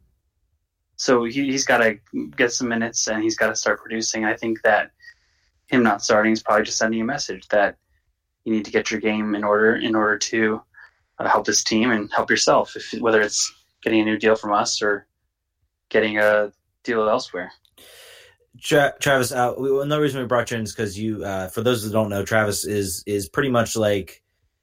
[1.01, 1.97] So he, he's got to
[2.37, 4.23] get some minutes and he's got to start producing.
[4.23, 4.91] I think that
[5.65, 7.77] him not starting is probably just sending a message that
[8.43, 10.61] you need to get your game in order in order to
[11.17, 12.75] uh, help this team and help yourself.
[12.75, 15.07] If whether it's getting a new deal from us or
[15.89, 16.51] getting a
[16.83, 17.51] deal elsewhere.
[18.61, 21.83] Tra- Travis, uh, another reason we brought you in is because you, uh, for those
[21.83, 24.21] that don't know, Travis is is pretty much like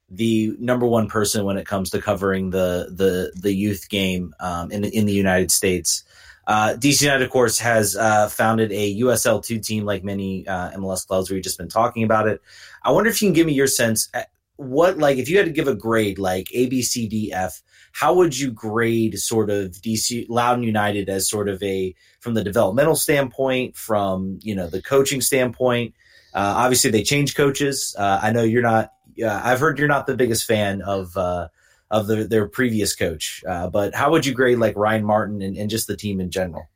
[0.09, 4.71] the number one person when it comes to covering the the the youth game um,
[4.71, 6.05] in in the United States.
[6.49, 10.71] Uh, DC United, of course, has uh, founded a USL two team like many uh,
[10.71, 11.29] MLS clubs.
[11.29, 12.41] We've just been talking about it.
[12.81, 14.09] I wonder if you can give me your sense.
[14.55, 17.61] What like if you had to give a grade like A B C D F,
[17.91, 22.43] how would you grade sort of DC Loudoun United as sort of a from the
[22.43, 25.93] developmental standpoint, from you know the coaching standpoint.
[26.33, 27.95] Uh, obviously, they change coaches.
[27.95, 28.91] Uh, I know you're not.
[29.23, 31.49] Uh, I've heard you're not the biggest fan of uh,
[31.91, 35.57] of the, their previous coach, uh, but how would you grade like Ryan Martin and,
[35.57, 36.69] and just the team in general?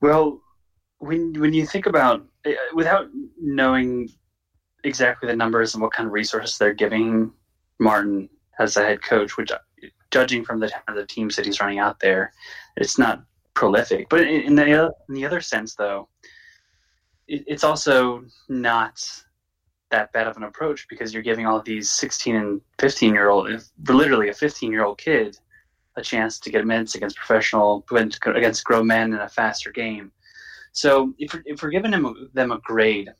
[0.00, 0.40] Well,
[0.98, 3.08] when when you think about eh, without
[3.40, 4.08] knowing
[4.84, 7.32] exactly the numbers and what kind of resources they're giving
[7.78, 8.28] Martin
[8.58, 9.50] as a head coach, which
[10.10, 12.32] judging from the the teams that he's running out there,
[12.76, 13.24] it's not
[13.54, 14.08] prolific.
[14.08, 16.08] But in, the in the other sense, though,
[17.28, 19.02] it, it's also not
[19.92, 23.48] that bad of an approach because you're giving all these 16 and 15 year old,
[23.88, 25.38] literally a 15 year old kid,
[25.96, 30.10] a chance to get minutes against professional against grown men in a faster game.
[30.72, 33.10] So if we're, if we're giving them them a grade,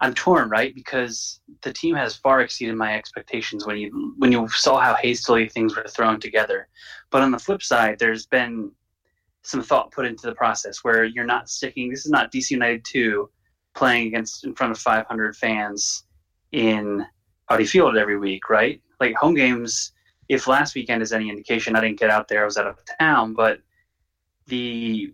[0.00, 0.74] I'm torn, right?
[0.74, 5.48] Because the team has far exceeded my expectations when you when you saw how hastily
[5.48, 6.68] things were thrown together.
[7.10, 8.72] But on the flip side, there's been
[9.42, 11.90] some thought put into the process where you're not sticking.
[11.90, 13.30] This is not DC United two
[13.74, 16.04] playing against in front of 500 fans
[16.52, 17.06] in
[17.48, 18.80] Audi Field every week, right?
[19.00, 19.92] Like home games.
[20.28, 22.42] If last weekend is any indication, I didn't get out there.
[22.42, 23.60] I was out of town, but
[24.46, 25.12] the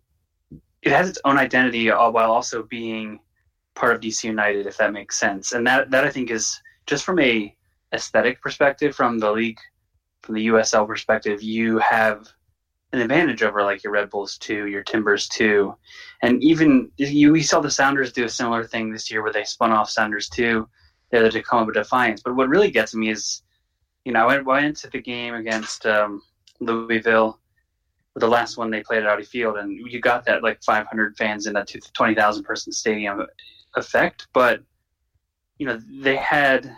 [0.82, 3.18] it has its own identity uh, while also being
[3.74, 5.52] part of DC United, if that makes sense.
[5.52, 7.54] And that that I think is just from a
[7.92, 9.58] aesthetic perspective, from the league,
[10.22, 12.28] from the USL perspective, you have
[12.92, 15.74] an advantage over like your Red Bulls too, your Timbers too,
[16.22, 19.44] and even you we saw the Sounders do a similar thing this year where they
[19.44, 20.68] spun off Sounders too.
[21.10, 22.22] They're the Tacoma Defiance.
[22.22, 23.42] But what really gets me is,
[24.04, 26.22] you know, I went, went into the game against um,
[26.60, 27.40] Louisville
[28.18, 31.46] the last one they played at Audi Field, and you got that like 500 fans
[31.46, 33.24] in that 20,000 person stadium
[33.76, 34.26] effect.
[34.32, 34.62] But
[35.58, 36.74] you know, they had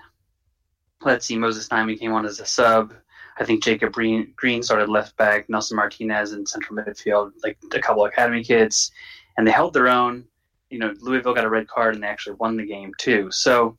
[1.03, 2.95] let's see, Moses Nyeman came on as a sub.
[3.39, 7.81] I think Jacob Green, Green started left back, Nelson Martinez in central midfield, like a
[7.81, 8.91] couple academy kids,
[9.37, 10.25] and they held their own.
[10.69, 13.31] You know, Louisville got a red card, and they actually won the game too.
[13.31, 13.77] So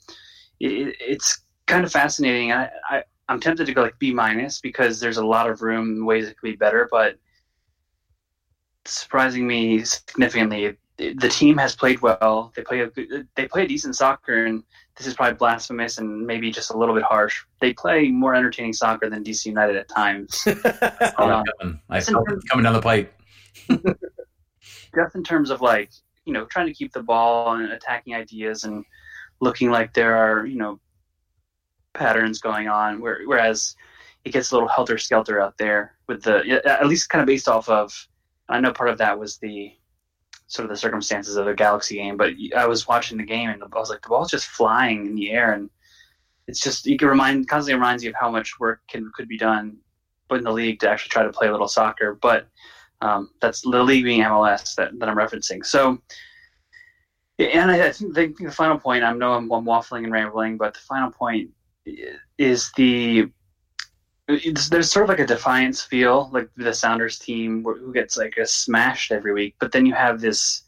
[0.59, 2.51] it, it's kind of fascinating.
[2.51, 5.89] I, I I'm tempted to go like B minus because there's a lot of room
[5.89, 7.15] and ways it could be better, but
[8.85, 10.77] surprising me significantly.
[11.01, 12.51] The team has played well.
[12.55, 14.63] They play a good, they play a decent soccer, and
[14.95, 17.43] this is probably blasphemous and maybe just a little bit harsh.
[17.59, 20.43] They play more entertaining soccer than DC United at times.
[20.45, 21.79] I Um, coming.
[21.89, 22.05] I it
[22.49, 23.13] coming down the pipe.
[24.95, 25.91] just in terms of like
[26.25, 28.85] you know trying to keep the ball and attacking ideas and
[29.39, 30.79] looking like there are you know
[31.93, 33.01] patterns going on.
[33.01, 33.75] Where, whereas
[34.23, 37.47] it gets a little helter skelter out there with the at least kind of based
[37.47, 38.07] off of.
[38.49, 39.73] I know part of that was the
[40.51, 43.63] sort of the circumstances of the Galaxy game, but I was watching the game and
[43.63, 45.69] I was like, the ball's just flying in the air, and
[46.47, 49.37] it's just you can remind constantly reminds you of how much work can could be
[49.37, 49.77] done,
[50.27, 52.15] but in the league to actually try to play a little soccer.
[52.21, 52.47] But
[52.99, 55.65] um, that's the league being MLS that, that I'm referencing.
[55.65, 56.01] So,
[57.39, 59.05] and I, think the, the, final point.
[59.05, 61.49] I know I'm, I'm waffling and rambling, but the final point
[62.37, 63.31] is the
[64.69, 68.45] there's sort of like a defiance feel, like the Sounders team who gets like a
[68.45, 70.63] smashed every week, but then you have this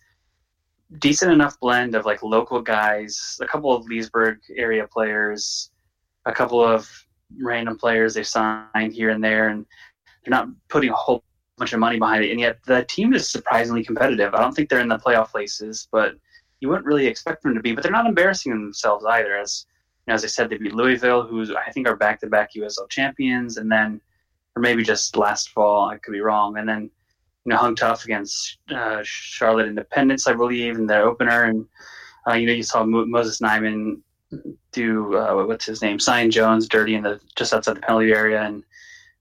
[0.99, 5.71] decent enough blend of like local guys, a couple of Leesburg area players,
[6.25, 6.89] a couple of
[7.39, 9.65] random players they signed here and there, and
[10.23, 11.23] they're not putting a whole
[11.57, 12.31] bunch of money behind it.
[12.31, 14.33] And yet the team is surprisingly competitive.
[14.33, 16.15] I don't think they're in the playoff places, but
[16.59, 17.73] you wouldn't really expect them to be.
[17.73, 19.35] But they're not embarrassing themselves either.
[19.37, 19.65] As
[20.07, 23.71] know, as I said, they beat Louisville, who I think are back-to-back USL champions, and
[23.71, 24.01] then,
[24.55, 26.89] or maybe just last fall, I could be wrong, and then
[27.45, 31.65] you know hung tough against uh, Charlotte Independence, I believe, in their opener, and
[32.27, 34.01] uh, you know you saw Mo- Moses Nyeman
[34.71, 38.41] do uh, what's his name, Sion Jones, dirty in the just outside the penalty area,
[38.43, 38.63] and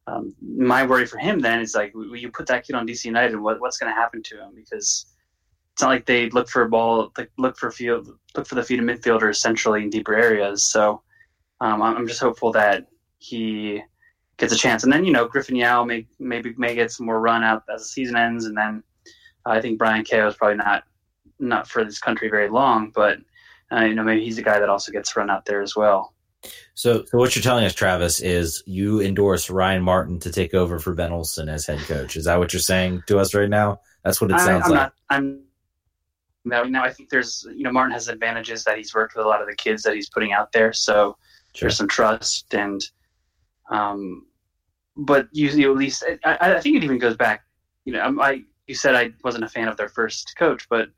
[0.07, 3.39] um, my worry for him then is like, you put that kid on DC United,
[3.39, 4.53] what, what's going to happen to him?
[4.55, 5.07] Because
[5.73, 8.63] it's not like they look for a ball, like look for field, look for the
[8.63, 10.63] feet of midfielders centrally in deeper areas.
[10.63, 11.03] So
[11.61, 13.83] um, I'm just hopeful that he
[14.37, 14.85] gets a chance.
[14.85, 17.83] And then you know Griffin Yow may maybe may get some more run out as
[17.83, 18.83] the season ends, and then
[19.47, 20.85] uh, I think Brian Cahill is probably not
[21.39, 23.19] not for this country very long, but
[23.73, 26.15] uh, you know maybe he's a guy that also gets run out there as well.
[26.75, 30.81] So, so what you're telling us, Travis, is you endorse Ryan Martin to take over
[30.81, 32.17] for Ben Olsen as head coach.
[32.17, 33.81] Is that what you're saying to us right now?
[34.05, 34.81] That's what it sounds I, I'm like.
[34.81, 35.45] Not, I'm
[36.45, 39.29] now, now I think there's you know Martin has advantages that he's worked with a
[39.29, 41.17] lot of the kids that he's putting out there, so
[41.55, 41.67] sure.
[41.67, 42.83] there's some trust and
[43.71, 44.27] um,
[44.97, 47.45] but you, you at least I, I think it even goes back.
[47.85, 50.89] You know, I you said I wasn't a fan of their first coach, but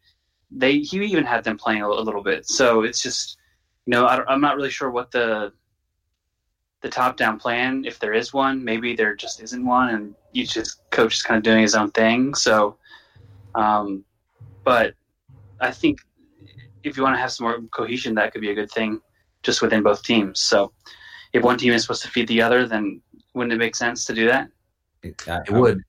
[0.51, 3.39] they he even had them playing a, a little bit, so it's just
[3.87, 5.53] you know I, I'm not really sure what the
[6.81, 8.63] the top down plan if there is one.
[8.63, 11.91] Maybe there just isn't one, and each just coach is kind of doing his own
[11.93, 12.35] thing.
[12.35, 12.77] So,
[13.55, 14.05] um,
[14.65, 14.95] but
[15.65, 15.99] I think
[16.83, 19.01] if you want to have some more cohesion, that could be a good thing
[19.43, 20.41] just within both teams.
[20.41, 20.73] So
[21.33, 23.01] if one team is supposed to feed the other, then
[23.35, 24.49] wouldn't it make sense to do that?
[25.03, 25.83] It would.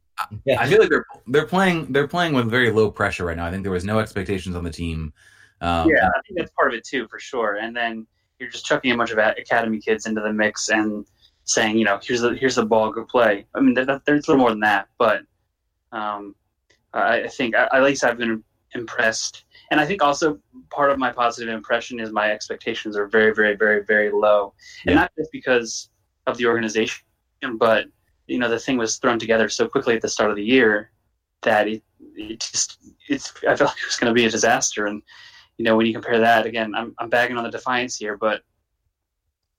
[0.46, 0.62] Yeah.
[0.62, 3.46] I feel like they're they're playing they're playing with very low pressure right now.
[3.46, 5.14] I think there was no expectations on the team.
[5.62, 7.56] Um, yeah, I think that's part of it too, for sure.
[7.56, 8.08] And then
[8.40, 11.06] you're just chucking a bunch of academy kids into the mix and
[11.44, 13.46] saying, you know, here's the here's the ball, go play.
[13.54, 15.22] I mean, there's a little more than that, but
[15.92, 16.36] um,
[16.94, 20.40] I think at least I've been impressed and I think also
[20.70, 24.54] part of my positive impression is my expectations are very, very, very, very low,
[24.86, 24.92] yeah.
[24.92, 25.90] and not just because
[26.28, 27.04] of the organization,
[27.58, 27.86] but
[28.28, 30.92] you know the thing was thrown together so quickly at the start of the year
[31.44, 31.84] that it,
[32.16, 35.02] it just it's I felt like it was going to be a disaster, and
[35.58, 38.42] you know when you compare that again, I'm I'm bagging on the Defiance here, but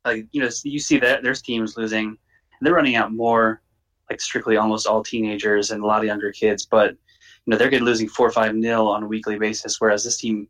[0.04, 2.18] like you know you see that there's teams losing, and
[2.60, 3.62] they're running out more
[4.10, 6.96] like strictly almost all teenagers and a lot of younger kids, but
[7.46, 10.18] you know they're getting losing four or five nil on a weekly basis, whereas this
[10.18, 10.48] team,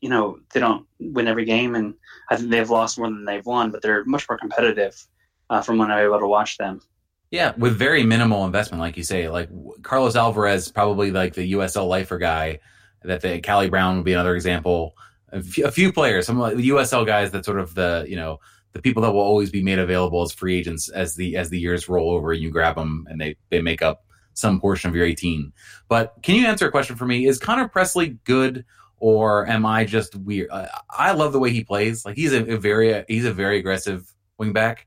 [0.00, 1.94] you know, they don't win every game, and
[2.30, 5.06] I think they've lost more than they've won, but they're much more competitive
[5.48, 6.80] uh, from when I'm able to watch them.
[7.30, 9.48] Yeah, with very minimal investment, like you say, like
[9.82, 12.58] Carlos Alvarez, probably like the USL lifer guy.
[13.04, 14.94] That the Cali Brown would be another example.
[15.32, 18.38] A few, a few players, some like USL guys that sort of the you know
[18.74, 21.58] the people that will always be made available as free agents as the as the
[21.58, 22.32] years roll over.
[22.32, 24.04] And you grab them and they they make up
[24.34, 25.52] some portion of your 18.
[25.88, 27.26] But can you answer a question for me?
[27.26, 28.64] Is Connor Presley good
[29.02, 30.48] or am I just weird?
[30.88, 32.04] I love the way he plays.
[32.04, 34.08] Like he's a, a very he's a very aggressive
[34.40, 34.78] wingback,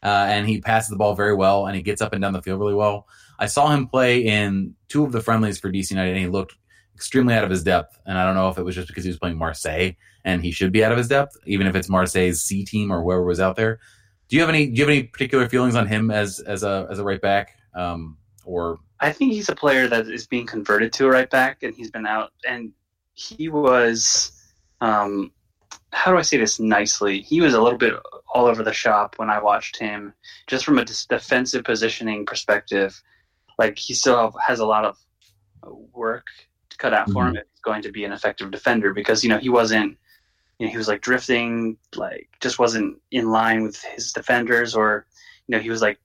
[0.00, 2.40] uh, and he passes the ball very well, and he gets up and down the
[2.40, 3.08] field really well.
[3.36, 6.54] I saw him play in two of the friendlies for DC United, and he looked
[6.94, 7.98] extremely out of his depth.
[8.06, 10.52] And I don't know if it was just because he was playing Marseille, and he
[10.52, 13.40] should be out of his depth, even if it's Marseille's C team or whoever was
[13.40, 13.80] out there.
[14.28, 16.86] Do you have any Do you have any particular feelings on him as as a
[16.90, 20.92] as a right back, um, or I think he's a player that is being converted
[20.94, 22.32] to a right back, and he's been out.
[22.46, 22.72] And
[23.14, 24.32] he was,
[24.80, 25.32] um,
[25.92, 27.20] how do I say this nicely?
[27.20, 27.94] He was a little bit
[28.32, 30.14] all over the shop when I watched him,
[30.46, 33.00] just from a defensive positioning perspective.
[33.58, 34.98] Like he still has a lot of
[35.92, 36.26] work
[36.70, 37.12] to cut out mm-hmm.
[37.12, 39.96] for him if he's going to be an effective defender, because you know he wasn't.
[40.60, 45.04] You know, he was like drifting, like just wasn't in line with his defenders, or
[45.46, 45.98] you know, he was like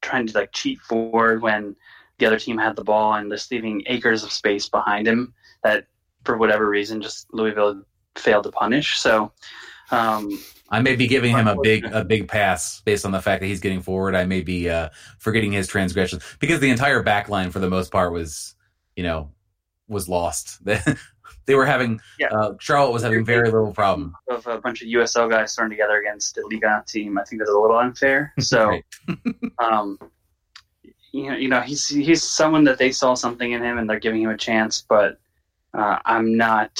[0.00, 1.76] trying to like cheat forward when
[2.18, 5.86] the other team had the ball and just leaving acres of space behind him that
[6.24, 7.82] for whatever reason, just Louisville
[8.16, 8.98] failed to punish.
[8.98, 9.32] So,
[9.90, 10.30] um,
[10.70, 13.46] I may be giving him a big a big pass based on the fact that
[13.46, 14.14] he's getting forward.
[14.14, 17.90] I may be uh, forgetting his transgressions because the entire back line for the most
[17.90, 18.54] part was,
[18.96, 19.30] you know,
[19.88, 20.58] was lost.
[21.46, 22.26] they were having Yeah.
[22.28, 24.14] uh, Charlotte was having very little problem.
[24.28, 27.50] of a bunch of USL guys thrown together against a Liga team, I think that's
[27.50, 28.34] a little unfair.
[28.38, 28.78] So,
[29.58, 29.98] um,
[31.12, 33.98] you know, you know, he's he's someone that they saw something in him and they're
[33.98, 35.18] giving him a chance, but
[35.74, 36.78] uh, I'm not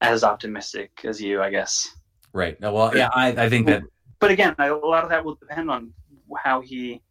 [0.00, 1.88] as optimistic as you, I guess.
[2.32, 2.60] Right.
[2.60, 3.82] No, Well, yeah, I, I think that
[4.18, 5.92] But again, a lot of that will depend on
[6.36, 7.02] how he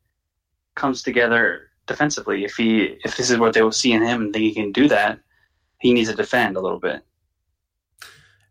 [0.75, 2.43] comes together defensively.
[2.43, 4.71] If he if this is what they will see in him and think he can
[4.71, 5.19] do that,
[5.79, 7.01] he needs to defend a little bit.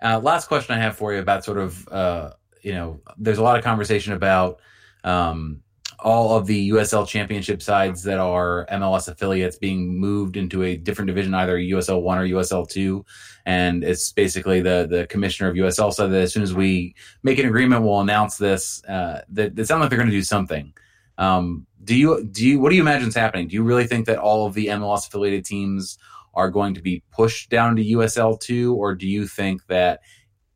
[0.03, 2.33] Uh, last question I have for you about sort of, uh,
[2.63, 4.61] you know, there's a lot of conversation about
[5.03, 5.63] um,
[6.05, 11.07] all of the USL championship sides that are MLS affiliates being moved into a different
[11.07, 13.07] division, either USL one or USL two,
[13.47, 17.39] and it's basically the the commissioner of USL said that as soon as we make
[17.39, 18.85] an agreement, we'll announce this.
[18.85, 20.75] Uh, that it sounds like they're going to do something.
[21.17, 23.49] Um, do you do you what do you imagine is happening?
[23.49, 25.99] Do you really think that all of the MLS affiliated teams
[26.35, 30.01] are going to be pushed down to USL two, or do you think that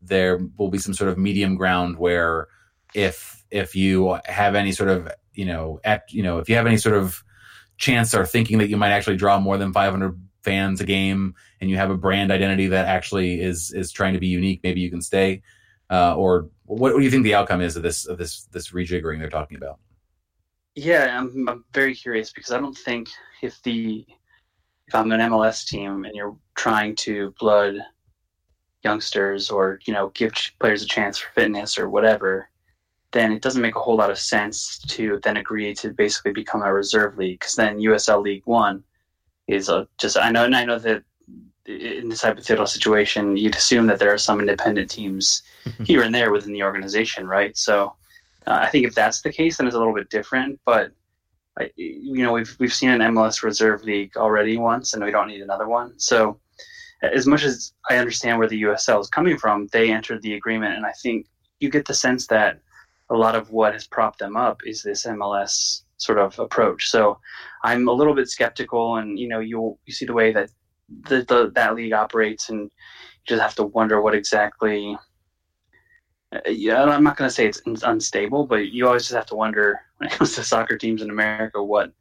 [0.02, 2.48] there will be some sort of medium ground where
[2.94, 6.66] if if you have any sort of you know act, you know if you have
[6.66, 7.22] any sort of
[7.76, 11.70] chance or thinking that you might actually draw more than 500 fans a game and
[11.70, 14.90] you have a brand identity that actually is is trying to be unique maybe you
[14.90, 15.42] can stay
[15.90, 18.70] uh, or what, what do you think the outcome is of this of this this
[18.70, 19.78] rejiggering they're talking about?
[20.74, 23.08] Yeah, I'm, I'm very curious because I don't think
[23.42, 24.06] if the
[24.86, 27.76] if I'm an MLS team and you're trying to blood
[28.84, 32.50] youngsters or you know give players a chance for fitness or whatever,
[33.12, 36.62] then it doesn't make a whole lot of sense to then agree to basically become
[36.62, 38.84] a reserve league because then USL League One
[39.46, 41.02] is a, just I know and I know that
[41.66, 45.42] in this hypothetical situation you'd assume that there are some independent teams
[45.84, 47.56] here and there within the organization, right?
[47.56, 47.94] So
[48.46, 50.60] uh, I think if that's the case, then it's a little bit different.
[50.64, 50.92] But
[51.58, 55.28] I, you know, we've we've seen an MLS reserve league already once, and we don't
[55.28, 55.98] need another one.
[55.98, 56.40] So
[57.02, 60.76] as much as I understand where the USL is coming from, they entered the agreement,
[60.76, 61.26] and I think
[61.60, 62.60] you get the sense that
[63.10, 66.88] a lot of what has propped them up is this MLS sort of approach.
[66.88, 67.18] So
[67.64, 70.50] I'm a little bit skeptical, and you know, you you see the way that
[71.08, 72.70] the, the that league operates, and you
[73.26, 74.96] just have to wonder what exactly
[76.32, 79.34] uh, yeah, I'm not going to say it's unstable, but you always just have to
[79.34, 81.92] wonder when it comes to soccer teams in America what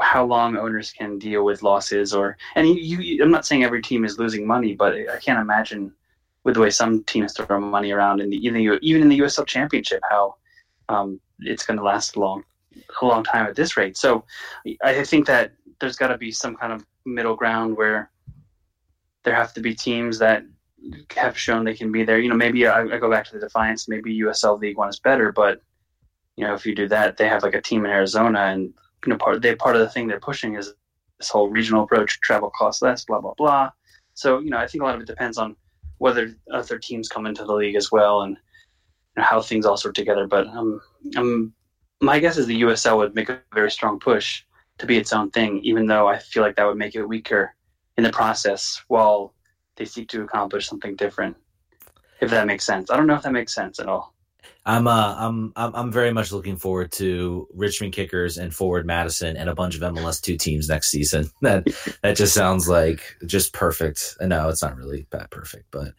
[0.00, 3.82] how long owners can deal with losses or and you, you I'm not saying every
[3.82, 5.92] team is losing money, but I can't imagine
[6.44, 9.18] with the way some teams throw money around in the even the, even in the
[9.20, 10.36] USL Championship how
[10.88, 12.44] um, it's going to last a long
[13.02, 13.96] a long time at this rate.
[13.96, 14.24] So
[14.82, 18.10] I think that there's got to be some kind of middle ground where
[19.24, 20.44] there have to be teams that
[21.16, 22.18] have shown they can be there.
[22.18, 23.88] You know, maybe I, I go back to the Defiance.
[23.88, 25.60] Maybe USL League One is better, but
[26.36, 28.72] you know, if you do that, they have like a team in Arizona, and
[29.04, 30.72] you know, part they part of the thing they're pushing is
[31.18, 33.70] this whole regional approach, travel costs less, blah blah blah.
[34.14, 35.56] So you know, I think a lot of it depends on
[35.98, 39.76] whether other teams come into the league as well, and you know, how things all
[39.76, 40.26] sort together.
[40.26, 40.80] But um,
[41.16, 41.52] um,
[42.00, 44.44] my guess is the USL would make a very strong push
[44.78, 47.54] to be its own thing, even though I feel like that would make it weaker
[47.96, 49.34] in the process while
[49.76, 51.36] they seek to accomplish something different.
[52.20, 52.90] If that makes sense.
[52.90, 54.14] I don't know if that makes sense at all.
[54.68, 59.34] I'm uh I'm I'm I'm very much looking forward to Richmond Kickers and Forward Madison
[59.34, 61.30] and a bunch of MLS two teams next season.
[61.40, 61.66] That
[62.02, 64.16] that just sounds like just perfect.
[64.20, 65.94] No, it's not really that perfect, but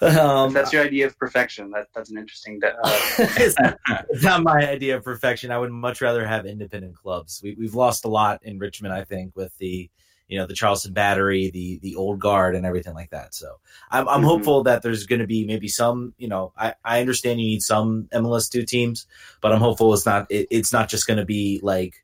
[0.00, 2.60] um, that's your idea of perfection, that that's an interesting.
[2.64, 2.72] Uh,
[3.18, 5.50] it's, not, it's not my idea of perfection.
[5.50, 7.40] I would much rather have independent clubs.
[7.42, 9.90] We, we've lost a lot in Richmond, I think, with the
[10.30, 13.34] you know the Charleston Battery, the the Old Guard, and everything like that.
[13.34, 13.56] So
[13.90, 14.24] I'm, I'm Mhm.
[14.26, 16.14] hopeful that there's going to be maybe some.
[16.18, 19.06] You know, I, I understand you need some MLS two teams,
[19.42, 21.94] but I'm hopeful it's not it, it's not just going to be like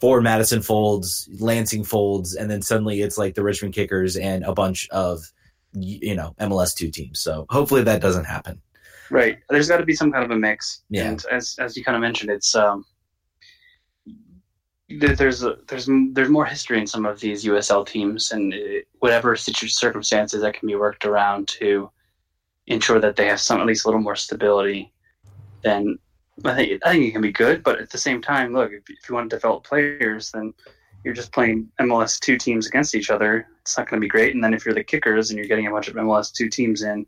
[0.00, 4.52] Forward Madison folds, Lansing folds, and then suddenly it's like the Richmond Kickers and a
[4.52, 5.20] bunch of
[5.74, 7.20] you know MLS two teams.
[7.20, 8.60] So hopefully that doesn't happen.
[9.10, 9.38] right.
[9.48, 10.82] There's got to be some kind of a mix.
[10.90, 11.08] Yeah.
[11.08, 12.84] And as as you kind of mentioned, it's um.
[14.98, 18.86] There- There's a, there's there's more history in some of these USL teams, and it,
[19.00, 21.90] whatever circumstances that can be worked around to
[22.66, 24.92] ensure that they have some at least a little more stability.
[25.62, 25.98] Then
[26.44, 28.82] I think I think it can be good, but at the same time, look, if,
[28.88, 30.54] if you want to develop players, then
[31.04, 33.46] you're just playing MLS two teams against each other.
[33.62, 34.34] It's not going to be great.
[34.34, 36.82] And then if you're the kickers and you're getting a bunch of MLS two teams
[36.82, 37.06] in,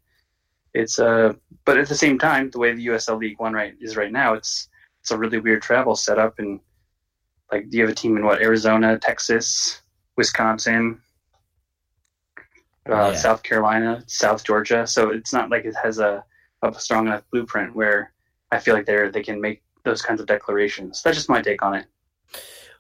[0.74, 1.32] it's uh.
[1.64, 4.34] But at the same time, the way the USL League One right is right now,
[4.34, 4.68] it's
[5.00, 6.38] it's a really weird travel setup.
[6.38, 6.60] And
[7.52, 9.80] like, do you have a team in what Arizona, Texas,
[10.16, 11.00] Wisconsin,
[12.88, 13.14] uh, Yeah.
[13.14, 14.86] South Carolina, South Georgia.
[14.86, 16.24] So it's not like it has a,
[16.62, 18.12] a strong enough blueprint where
[18.50, 21.02] I feel like they're they can make those kinds of declarations.
[21.02, 21.86] That's just my take on it.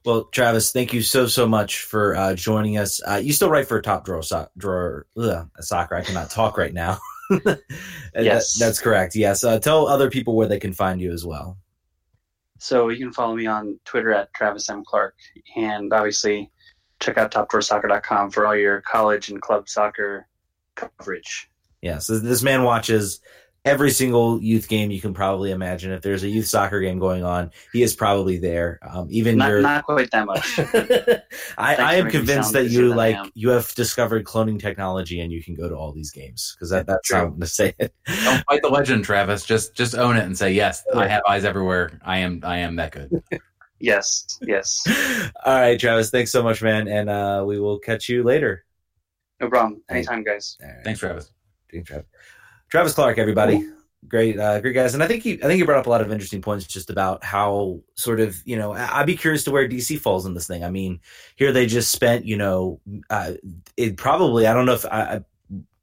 [0.04, 3.00] Well, Travis, thank you so so much for uh, joining us.
[3.06, 5.94] Uh, you still write for Top Drawer, so- Drawer ugh, Soccer.
[5.94, 6.98] I cannot talk right now.
[7.30, 7.60] That-
[8.16, 8.56] Yes.
[8.58, 9.16] that's correct.
[9.16, 9.42] Yes.
[9.42, 11.56] Uh, tell other people where they can find you as well.
[12.64, 14.84] So you can follow me on Twitter at Travis M.
[14.86, 15.14] Clark.
[15.54, 16.50] And obviously,
[16.98, 20.26] check out topdrawersoccer.com for all your college and club soccer
[20.74, 21.50] coverage.
[21.82, 23.20] Yes, so this man watches
[23.64, 25.90] every single youth game you can probably imagine.
[25.92, 28.78] If there's a youth soccer game going on, he is probably there.
[28.82, 30.58] Um, even Not, your not quite that much.
[31.58, 35.54] I, I am convinced that you like you have discovered cloning technology and you can
[35.54, 37.16] go to all these games because that, that's True.
[37.16, 37.94] how I'm going to say it.
[38.24, 39.44] Don't fight the legend, Travis.
[39.44, 40.84] Just just own it and say yes.
[40.94, 41.98] I have eyes everywhere.
[42.04, 43.22] I am I am that good.
[43.80, 44.82] yes, yes.
[45.44, 48.64] all right, Travis, thanks so much, man, and uh, we will catch you later.
[49.40, 49.82] No problem.
[49.90, 50.56] Anytime, guys.
[50.62, 50.84] All right.
[50.84, 51.32] Thanks, Travis.
[51.70, 52.06] Thanks, Travis.
[52.70, 53.68] Travis Clark, everybody.
[54.06, 56.02] Great, uh, great guys, and I think you, I think you brought up a lot
[56.02, 59.66] of interesting points just about how sort of, you know, I'd be curious to where
[59.66, 60.62] DC falls in this thing.
[60.62, 61.00] I mean,
[61.36, 63.32] here they just spent, you know, uh,
[63.78, 65.20] it probably, I don't know if I, I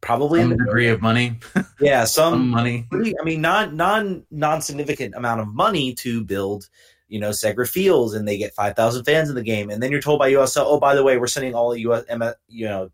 [0.01, 1.39] probably, Some degree of money.
[1.79, 2.87] yeah, Some some money.
[2.91, 6.67] I mean, non non non significant amount of money to build,
[7.07, 9.91] you know, Segra Fields, and they get five thousand fans in the game, and then
[9.91, 12.03] you're told by USL, oh, by the way, we're sending all US,
[12.49, 12.91] you know,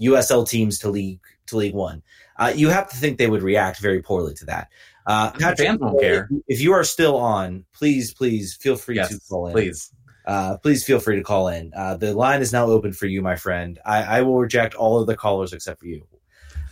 [0.00, 2.02] USL teams to League to League One.
[2.40, 4.68] Uh, you have to think they would react very poorly to that.
[5.06, 6.28] Uh, The fans won't care.
[6.48, 9.52] If you are still on, please, please feel free to call in.
[9.52, 9.92] please.
[10.26, 11.72] Uh, please feel free to call in.
[11.76, 13.78] Uh, the line is now open for you, my friend.
[13.84, 16.06] I, I will reject all of the callers except for you.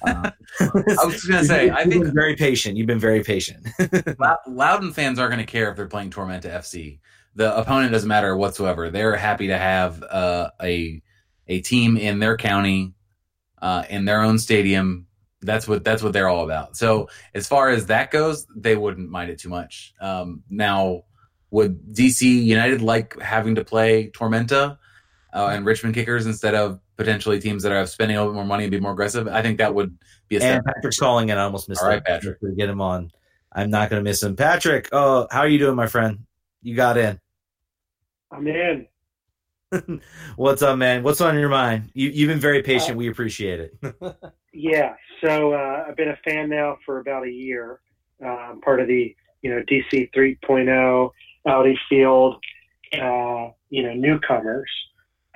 [0.01, 0.69] Uh, I
[1.05, 2.77] was just gonna say, I think been very patient.
[2.77, 3.66] You've been very patient.
[4.47, 7.01] Loudoun fans aren't going to care if they're playing Tormenta FC.
[7.35, 8.91] The opponent doesn't matter whatsoever.
[8.91, 11.03] They're happy to have uh, a
[11.49, 12.93] a team in their county,
[13.61, 15.08] uh, in their own stadium.
[15.41, 16.76] That's what that's what they're all about.
[16.76, 19.95] So as far as that goes, they wouldn't mind it too much.
[20.01, 21.05] Um, now,
[21.51, 24.78] would DC United like having to play Tormenta
[25.32, 28.47] uh, and Richmond Kickers instead of potentially teams that are spending a little bit more
[28.47, 29.28] money and be more aggressive?
[29.28, 29.97] I think that would
[30.28, 30.64] be a and.
[30.64, 31.39] Patrick's calling in.
[31.39, 32.05] I almost missed All right.
[32.05, 32.41] Patrick.
[32.41, 33.12] To get him on.
[33.53, 34.36] I'm not going to miss him.
[34.36, 36.26] Patrick, oh, how are you doing, my friend?
[36.62, 37.18] You got in.
[38.30, 38.86] I'm in.
[40.36, 41.03] What's up, man?
[41.03, 41.91] What's on your mind?
[41.95, 42.97] You, you've been very patient.
[42.97, 43.95] we appreciate it.
[44.61, 47.79] Yeah, so uh, I've been a fan now for about a year.
[48.21, 51.11] Uh, part of the you know DC 3.0
[51.47, 52.35] Audi Field,
[52.95, 54.69] uh, you know newcomers,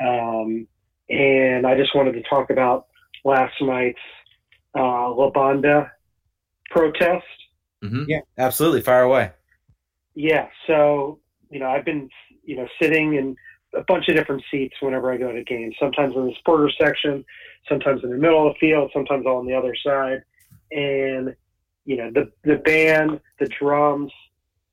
[0.00, 0.66] um,
[1.08, 2.86] and I just wanted to talk about
[3.24, 4.00] last night's
[4.76, 5.92] uh, La Banda
[6.70, 7.24] protest.
[7.84, 8.06] Mhm.
[8.08, 8.80] yeah, absolutely.
[8.80, 9.30] Fire away.
[10.16, 12.08] Yeah, so you know, I've been
[12.42, 13.36] you know sitting in
[13.74, 15.74] a bunch of different seats whenever I go to games.
[15.80, 17.24] Sometimes in the supporter section,
[17.68, 20.22] sometimes in the middle of the field, sometimes all on the other side.
[20.70, 21.34] And
[21.84, 24.12] you know, the the band, the drums,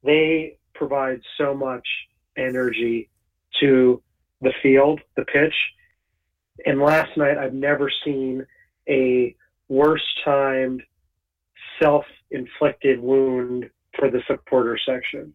[0.04, 1.88] they provide so much
[2.38, 3.10] energy
[3.60, 4.02] to
[4.42, 5.56] the field, the pitch.
[6.66, 8.46] And last night, I've never seen
[8.88, 9.36] a
[9.70, 10.84] worse timed,
[11.82, 15.34] self-inflicted wound for the supporter section.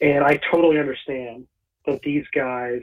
[0.00, 1.46] And I totally understand
[2.02, 2.82] these guys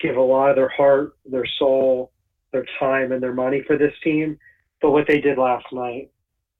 [0.00, 2.12] give a lot of their heart, their soul,
[2.52, 4.38] their time, and their money for this team.
[4.80, 6.10] But what they did last night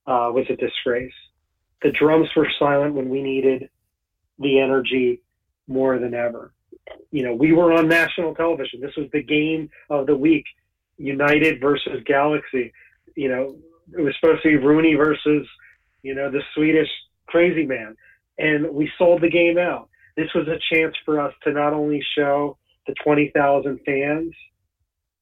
[0.07, 1.13] uh, was a disgrace.
[1.83, 3.69] The drums were silent when we needed
[4.39, 5.23] the energy
[5.67, 6.53] more than ever.
[7.11, 8.81] You know, we were on national television.
[8.81, 10.45] This was the game of the week
[10.97, 12.73] United versus Galaxy.
[13.17, 13.57] You know,
[13.97, 15.47] it was supposed to be Rooney versus,
[16.03, 16.89] you know, the Swedish
[17.27, 17.97] crazy man.
[18.39, 19.89] And we sold the game out.
[20.17, 24.35] This was a chance for us to not only show the 20,000 fans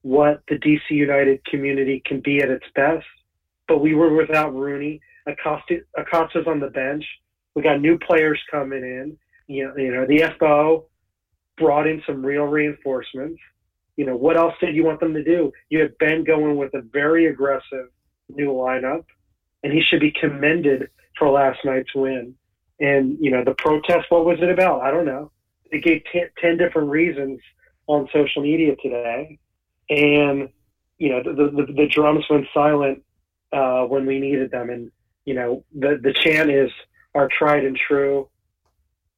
[0.02, 3.06] what the DC United community can be at its best,
[3.68, 5.00] but we were without Rooney.
[5.26, 7.04] Acosta, Acosta's on the bench.
[7.54, 9.16] We got new players coming in.
[9.46, 10.86] You know, you know, the FO
[11.58, 13.40] brought in some real reinforcements.
[13.96, 15.52] You know, what else did you want them to do?
[15.68, 17.88] You had Ben going with a very aggressive
[18.28, 19.04] new lineup,
[19.62, 20.88] and he should be commended
[21.18, 22.34] for last night's win.
[22.80, 24.82] And, you know, the protest, what was it about?
[24.82, 25.30] I don't know.
[25.70, 27.40] They gave ten, 10 different reasons
[27.86, 29.38] on social media today.
[29.90, 30.48] And,
[30.98, 33.02] you know, the, the, the drums went silent
[33.52, 34.70] uh, when we needed them.
[34.70, 34.90] And,
[35.24, 36.70] you know, the, the chant is
[37.14, 38.28] our tried and true,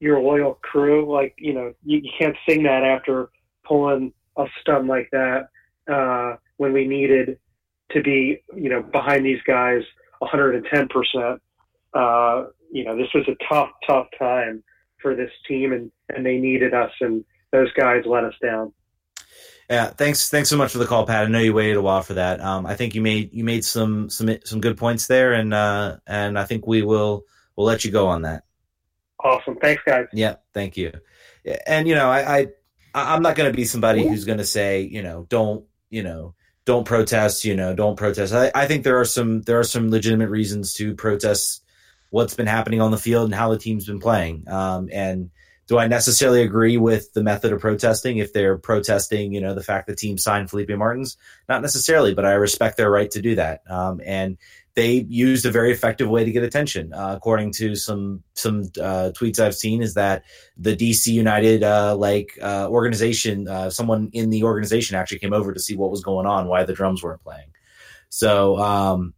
[0.01, 1.13] your loyal crew.
[1.13, 3.31] Like, you know, you, you can't sing that after
[3.65, 5.49] pulling a stun like that
[5.91, 7.39] uh, when we needed
[7.93, 9.83] to be, you know, behind these guys
[10.23, 11.39] 110%.
[11.95, 14.65] Uh, you know, this was a tough, tough time
[15.01, 18.73] for this team, and, and they needed us, and those guys let us down.
[19.69, 20.29] Yeah, thanks.
[20.29, 21.27] Thanks so much for the call, Pat.
[21.27, 22.41] I know you waited a while for that.
[22.41, 25.99] Um, I think you made you made some some some good points there, and uh,
[26.07, 27.25] and I think we will
[27.57, 28.45] we'll let you go on that.
[29.23, 29.57] Awesome.
[29.57, 30.07] Thanks, guys.
[30.13, 30.93] Yeah, thank you.
[31.67, 32.47] And you know, I, I
[32.95, 36.35] I'm not going to be somebody who's going to say, you know, don't you know,
[36.65, 37.45] don't protest.
[37.45, 38.35] You know, don't protest.
[38.35, 41.62] I, I think there are some there are some legitimate reasons to protest
[42.13, 44.47] what's been happening on the field and how the team's been playing.
[44.47, 45.31] Um, and
[45.67, 49.63] do I necessarily agree with the method of protesting if they're protesting, you know, the
[49.63, 51.17] fact the team signed Felipe Martins?
[51.49, 53.63] Not necessarily, but I respect their right to do that.
[53.67, 54.37] Um, and
[54.75, 56.93] they used a very effective way to get attention.
[56.93, 60.25] Uh, according to some some uh, tweets I've seen, is that
[60.59, 65.55] the DC United uh, like uh, organization, uh, someone in the organization actually came over
[65.55, 67.49] to see what was going on, why the drums weren't playing.
[68.11, 69.15] So um,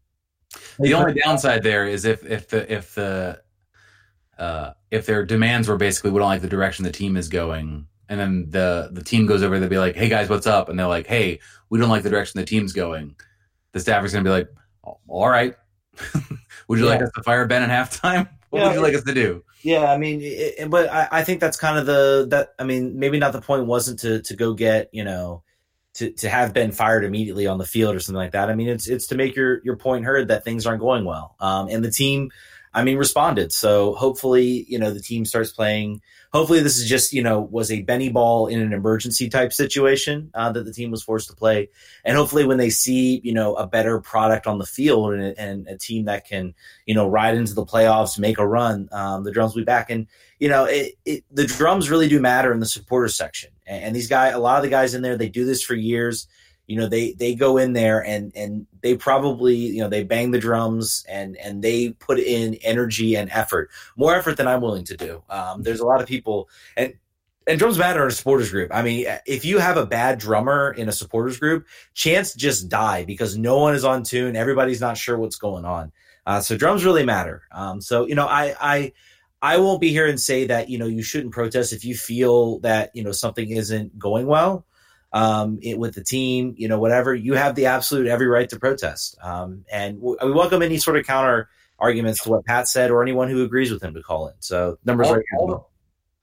[0.78, 3.42] the only downside there is if if the if the
[4.38, 7.86] uh, if their demands were basically we don't like the direction the team is going,
[8.09, 10.78] and then the the team goes over, they'll be like, "Hey guys, what's up?" And
[10.78, 11.40] they're like, "Hey,
[11.70, 13.16] we don't like the direction the team's going."
[13.72, 14.48] The staffer's gonna be like,
[14.82, 15.55] "All right,
[16.68, 16.90] would you yeah.
[16.90, 18.28] like us to fire Ben at halftime?
[18.50, 21.24] What yeah, would you like us to do?" Yeah, I mean, it, but I, I
[21.24, 24.36] think that's kind of the that I mean, maybe not the point wasn't to to
[24.36, 25.42] go get you know
[25.95, 28.51] to, to have been fired immediately on the field or something like that.
[28.51, 31.36] I mean, it's it's to make your your point heard that things aren't going well.
[31.40, 32.30] Um, and the team
[32.74, 33.53] I mean, responded.
[33.53, 36.03] So hopefully, you know, the team starts playing.
[36.32, 40.32] Hopefully, this is just, you know, was a Benny ball in an emergency type situation
[40.34, 41.70] uh, that the team was forced to play.
[42.05, 45.68] And hopefully, when they see, you know, a better product on the field and, and
[45.68, 49.30] a team that can, you know, ride into the playoffs, make a run, um, the
[49.30, 49.88] drums will be back.
[49.88, 50.09] And,
[50.40, 53.51] you know, it, it, the drums really do matter in the supporters section.
[53.66, 56.28] And, these guys, a lot of the guys in there, they do this for years
[56.66, 60.30] you know they they go in there and and they probably you know they bang
[60.30, 64.84] the drums and and they put in energy and effort more effort than i'm willing
[64.84, 66.94] to do um, there's a lot of people and
[67.46, 68.70] and drums matter in a supporters group.
[68.72, 73.04] I mean, if you have a bad drummer in a supporters group, chance just die
[73.04, 74.34] because no one is on tune.
[74.34, 75.92] Everybody's not sure what's going on.
[76.26, 77.42] Uh, so drums really matter.
[77.52, 78.92] Um, so you know, I I
[79.45, 82.61] I won't be here and say that you know you shouldn't protest if you feel
[82.61, 84.64] that you know something isn't going well
[85.14, 88.59] um, it, with the team, you know, whatever, you have the absolute every right to
[88.59, 89.16] protest.
[89.22, 93.28] Um, and we welcome any sort of counter arguments to what Pat said or anyone
[93.28, 94.34] who agrees with him to call in.
[94.40, 95.61] So numbers are all the,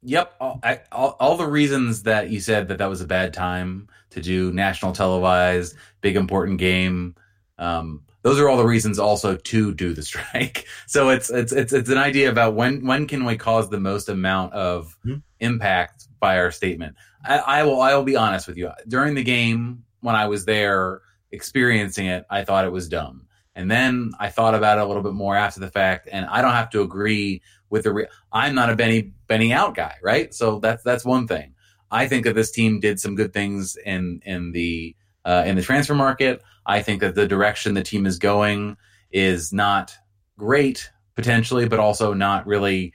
[0.03, 3.33] Yep, all, I, all, all, the reasons that you said that that was a bad
[3.33, 7.15] time to do national televised, big important game.
[7.59, 10.67] Um, those are all the reasons also to do the strike.
[10.87, 14.09] So it's it's it's it's an idea about when when can we cause the most
[14.09, 15.19] amount of mm-hmm.
[15.39, 16.97] impact by our statement.
[17.23, 18.71] I, I will I will be honest with you.
[18.87, 21.01] During the game when I was there
[21.31, 23.27] experiencing it, I thought it was dumb.
[23.55, 26.41] And then I thought about it a little bit more after the fact, and I
[26.41, 27.93] don't have to agree with the.
[27.93, 30.33] Re- I'm not a Benny Benny out guy, right?
[30.33, 31.53] So that's that's one thing.
[31.89, 34.95] I think that this team did some good things in in the
[35.25, 36.41] uh, in the transfer market.
[36.65, 38.77] I think that the direction the team is going
[39.11, 39.93] is not
[40.37, 42.93] great potentially, but also not really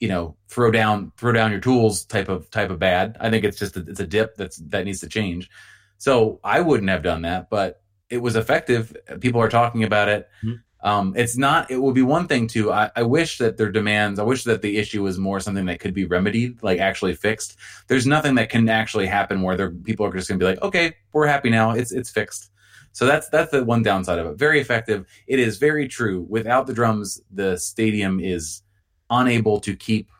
[0.00, 3.16] you know throw down throw down your tools type of type of bad.
[3.20, 5.50] I think it's just a, it's a dip that's that needs to change.
[5.98, 8.96] So I wouldn't have done that, but it was effective.
[9.20, 10.28] People are talking about it.
[10.42, 10.88] Mm-hmm.
[10.88, 11.70] Um, it's not.
[11.72, 12.72] It would be one thing to.
[12.72, 14.20] I, I, wish that their demands.
[14.20, 17.56] I wish that the issue was more something that could be remedied, like actually fixed.
[17.88, 20.94] There's nothing that can actually happen where people are just going to be like, okay,
[21.12, 21.72] we're happy now.
[21.72, 22.52] It's it's fixed.
[22.98, 24.38] So that's that's the one downside of it.
[24.38, 25.06] Very effective.
[25.28, 26.26] It is very true.
[26.28, 28.62] Without the drums, the stadium is
[29.08, 30.10] unable to keep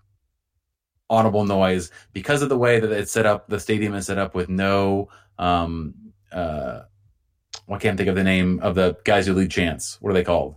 [1.10, 3.48] audible noise because of the way that it's set up.
[3.48, 5.08] The stadium is set up with no,
[5.40, 5.92] um,
[6.30, 6.82] uh,
[7.68, 10.00] I can't think of the name of the guys who lead chants.
[10.00, 10.54] What are they called?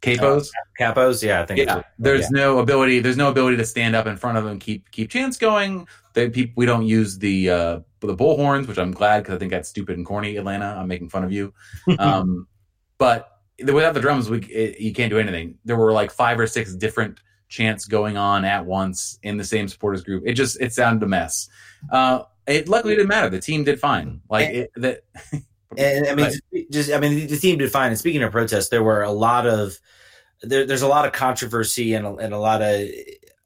[0.00, 1.24] Capos, uh, capos.
[1.24, 1.58] Yeah, I think.
[1.58, 2.40] Yeah, there's yeah.
[2.40, 3.00] no ability.
[3.00, 5.88] There's no ability to stand up in front of them and keep keep chants going.
[6.18, 9.52] They, people, we don't use the uh, the bullhorns, which I'm glad because I think
[9.52, 10.36] that's stupid and corny.
[10.36, 11.54] Atlanta, I'm making fun of you.
[11.98, 12.48] Um,
[12.98, 15.58] but without the drums, we it, you can't do anything.
[15.64, 19.68] There were like five or six different chants going on at once in the same
[19.68, 20.24] supporters group.
[20.26, 21.48] It just it sounded a mess.
[21.92, 23.30] Uh, it luckily didn't matter.
[23.30, 24.20] The team did fine.
[24.28, 25.02] Like it, that.
[25.76, 27.90] and I mean, just I mean, the team did fine.
[27.90, 29.78] And speaking of protests, there were a lot of
[30.42, 32.88] there, there's a lot of controversy and a, and a lot of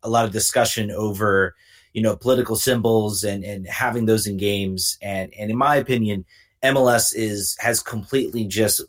[0.03, 1.55] a lot of discussion over
[1.93, 4.99] you know political symbols and and having those in games.
[5.03, 6.25] And and in my opinion,
[6.63, 8.83] MLS is has completely just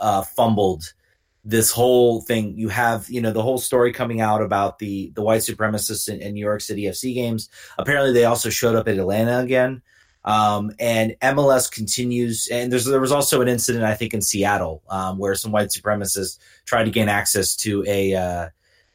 [0.00, 0.92] uh, fumbled
[1.44, 2.56] this whole thing.
[2.56, 6.20] You have you know the whole story coming out about the the white supremacists in,
[6.20, 7.48] in new york city fc games.
[7.78, 9.82] Apparently they also showed up at atlanta again.
[10.24, 14.82] Um, and mls continues and there's there was also an incident i think in seattle
[14.88, 18.48] um, where some white supremacists tried to gain access to a uh,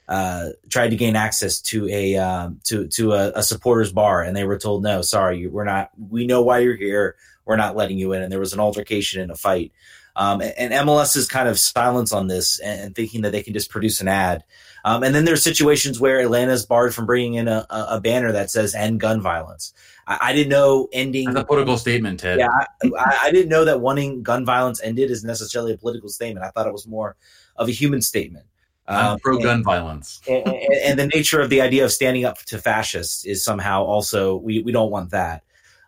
[0.10, 4.36] uh, tried to gain access to a um, to to a, a, supporters bar, and
[4.36, 5.91] they were told, "No, sorry, we're not.
[6.10, 7.16] We know why you're here.
[7.45, 9.72] We're not letting you in." And there was an altercation and a fight.
[10.16, 13.53] Um, and, and MLS's kind of silence on this and, and, thinking that they can
[13.53, 14.43] just produce an ad.
[14.84, 18.32] Um, and then there's situations where Atlanta's barred from bringing in a, a, a banner
[18.32, 19.74] that says "End gun violence."
[20.07, 22.39] I, I didn't know ending That's a political statement, Ted.
[22.39, 26.47] Yeah, I, I, didn't know that wanting gun violence ended is necessarily a political statement.
[26.47, 27.16] I thought it was more
[27.57, 28.47] of a human statement.
[28.89, 30.19] Um, pro gun violence.
[30.27, 33.83] And, and, and, the nature of the idea of standing up to fascists is somehow
[33.83, 35.43] also we, we don't want that.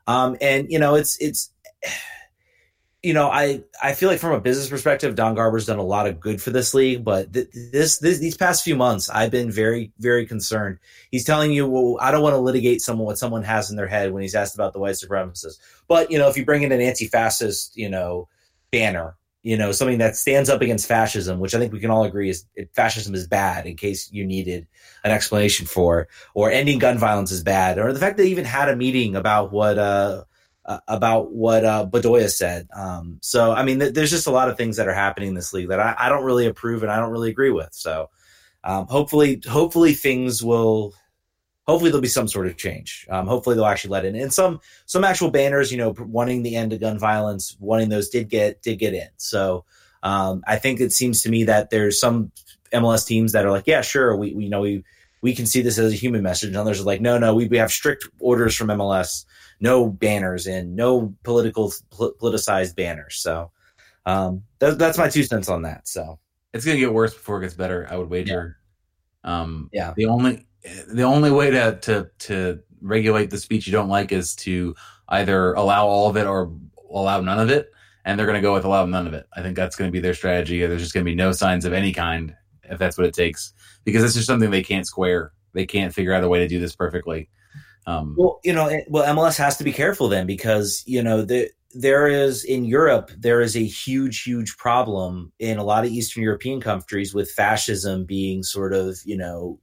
[0.05, 1.51] Um, and you know, it's it's
[3.03, 6.05] you know, I I feel like from a business perspective, Don Garber's done a lot
[6.05, 9.49] of good for this league, but th- this, this these past few months, I've been
[9.49, 10.77] very very concerned.
[11.09, 13.87] He's telling you, well, I don't want to litigate someone what someone has in their
[13.87, 15.57] head when he's asked about the white supremacists.
[15.87, 18.27] But you know, if you bring in an anti-fascist, you know,
[18.71, 22.03] banner, you know, something that stands up against fascism, which I think we can all
[22.03, 23.65] agree is fascism is bad.
[23.65, 24.67] In case you needed
[25.03, 28.69] an explanation for, or ending gun violence is bad, or the fact they even had
[28.69, 29.77] a meeting about what.
[29.77, 30.23] uh
[30.63, 32.67] uh, about what uh, Bedoya said.
[32.71, 35.33] Um, so, I mean, th- there's just a lot of things that are happening in
[35.33, 37.69] this league that I, I don't really approve and I don't really agree with.
[37.71, 38.11] So,
[38.63, 40.93] um, hopefully, hopefully things will.
[41.67, 43.05] Hopefully there'll be some sort of change.
[43.09, 45.71] Um, hopefully they'll actually let in and some some actual banners.
[45.71, 49.09] You know, wanting the end of gun violence, wanting those did get did get in.
[49.17, 49.65] So
[50.03, 52.31] um, I think it seems to me that there's some
[52.73, 54.83] MLS teams that are like, yeah, sure, we, we you know we
[55.21, 57.47] we can see this as a human message, and others are like, no, no, we,
[57.47, 59.25] we have strict orders from MLS
[59.61, 63.17] no banners and no political politicized banners.
[63.17, 63.51] So
[64.05, 65.87] um, that, that's my two cents on that.
[65.87, 66.19] So
[66.53, 67.87] it's gonna get worse before it gets better.
[67.89, 68.57] I would wager.
[69.23, 69.41] Yeah.
[69.41, 69.93] Um, yeah.
[69.95, 70.47] The only
[70.87, 74.75] the only way to to to regulate the speech you don't like is to
[75.09, 76.51] either allow all of it or
[76.91, 77.69] allow none of it.
[78.03, 79.27] And they're going to go with allow none of it.
[79.35, 80.59] I think that's going to be their strategy.
[80.65, 82.35] There's just going to be no signs of any kind
[82.71, 83.53] if that's what it takes,
[83.83, 85.33] because it's just something they can't square.
[85.53, 87.29] They can't figure out a way to do this perfectly.
[87.85, 91.49] Um, well, you know, well, MLS has to be careful then because you know the,
[91.73, 96.23] there is in Europe there is a huge, huge problem in a lot of Eastern
[96.23, 99.59] European countries with fascism being sort of you know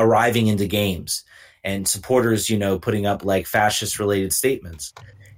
[0.00, 1.24] arriving into games
[1.62, 4.92] and supporters you know putting up like fascist related statements.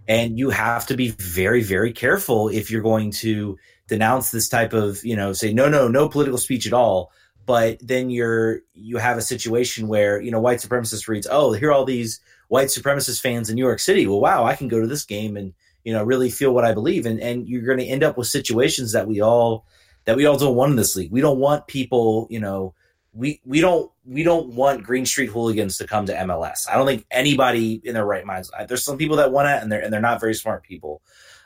[0.08, 3.58] And you have to be very very careful if you're going to
[3.88, 7.12] denounce this type of you know say no no no political speech at all.
[7.44, 11.68] But then you're you have a situation where you know white supremacist reads oh here
[11.68, 14.06] are all these white supremacist fans in new york city.
[14.06, 15.52] Well wow i can go to this game and
[15.84, 17.06] you know really feel what i believe.
[17.06, 19.66] And and you're going to end up with situations that we all
[20.04, 21.12] that we all don't want in this league.
[21.12, 22.74] We don't want people you know
[23.14, 26.86] we we don't we don't want green street hooligans to come to mls i don't
[26.86, 29.92] think anybody in their right minds there's some people that want it and they're and
[29.92, 31.02] they're not very smart people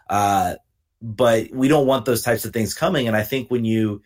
[0.08, 0.54] uh
[1.02, 4.02] but we don't want those types of things coming and i think when you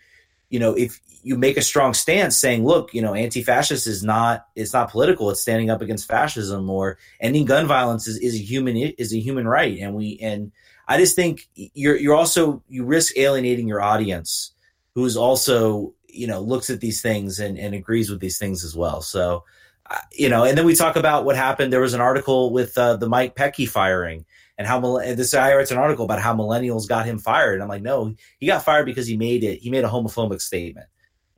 [0.48, 4.46] you know if you make a strong stance saying, look, you know, anti-fascist is not
[4.54, 5.30] it's not political.
[5.30, 9.20] It's standing up against fascism or ending gun violence is, is a human is a
[9.20, 9.78] human right.
[9.78, 10.52] And we and
[10.88, 14.52] I just think you're you're also you risk alienating your audience
[14.94, 18.76] who's also you know looks at these things and, and agrees with these things as
[18.76, 19.02] well.
[19.02, 19.44] So
[19.90, 21.72] uh, you know, and then we talk about what happened.
[21.72, 24.24] There was an article with uh, the Mike Petke firing
[24.56, 27.54] and how this guy writes an article about how millennials got him fired.
[27.54, 29.58] And I'm like, no, he got fired because he made it.
[29.58, 30.86] He made a homophobic statement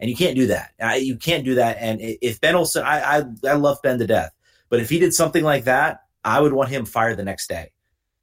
[0.02, 0.72] and you can't do that.
[0.80, 1.76] I, you can't do that.
[1.78, 4.32] And if Ben Olsen I, I, I love Ben to death,
[4.68, 7.70] but if he did something like that, I would want him fired the next day.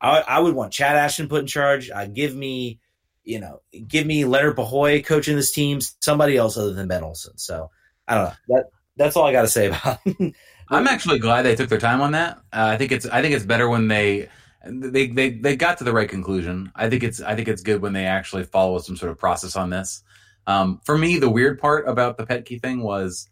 [0.01, 1.89] I, I would want Chad Ashton put in charge.
[1.89, 2.81] Uh, give me,
[3.29, 7.37] you know, give me Leonard Pahoy coaching this team, somebody else other than Ben Olsen.
[7.37, 7.69] So
[8.07, 8.33] I don't know.
[8.47, 8.63] That
[8.97, 9.99] that's all I got to say about.
[10.69, 12.37] I'm actually glad they took their time on that.
[12.51, 14.29] Uh, I think it's I think it's better when they
[14.65, 16.71] they they they got to the right conclusion.
[16.75, 19.55] I think it's I think it's good when they actually follow some sort of process
[19.55, 20.01] on this.
[20.47, 23.29] Um, for me, the weird part about the Petke thing was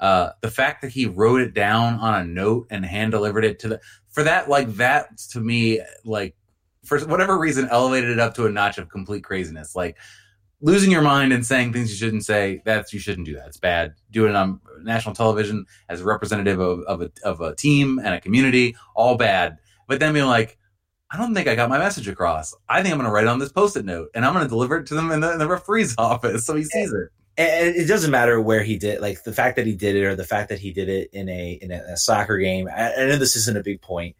[0.00, 3.60] uh, the fact that he wrote it down on a note and hand delivered it
[3.60, 3.80] to the.
[4.08, 6.34] For that, like that to me, like
[6.84, 9.74] for whatever reason, elevated it up to a notch of complete craziness.
[9.74, 9.96] Like
[10.60, 12.62] losing your mind and saying things you shouldn't say.
[12.64, 13.48] That's you shouldn't do that.
[13.48, 13.94] It's bad.
[14.10, 18.14] Doing it on national television as a representative of, of a of a team and
[18.14, 19.58] a community, all bad.
[19.86, 20.58] But then being like,
[21.10, 22.54] I don't think I got my message across.
[22.68, 24.48] I think I'm going to write it on this post-it note and I'm going to
[24.48, 27.08] deliver it to them in the, in the referee's office so he sees it.
[27.38, 30.16] And it doesn't matter where he did, like the fact that he did it or
[30.16, 32.68] the fact that he did it in a in a, a soccer game.
[32.68, 34.16] I, I know this isn't a big point,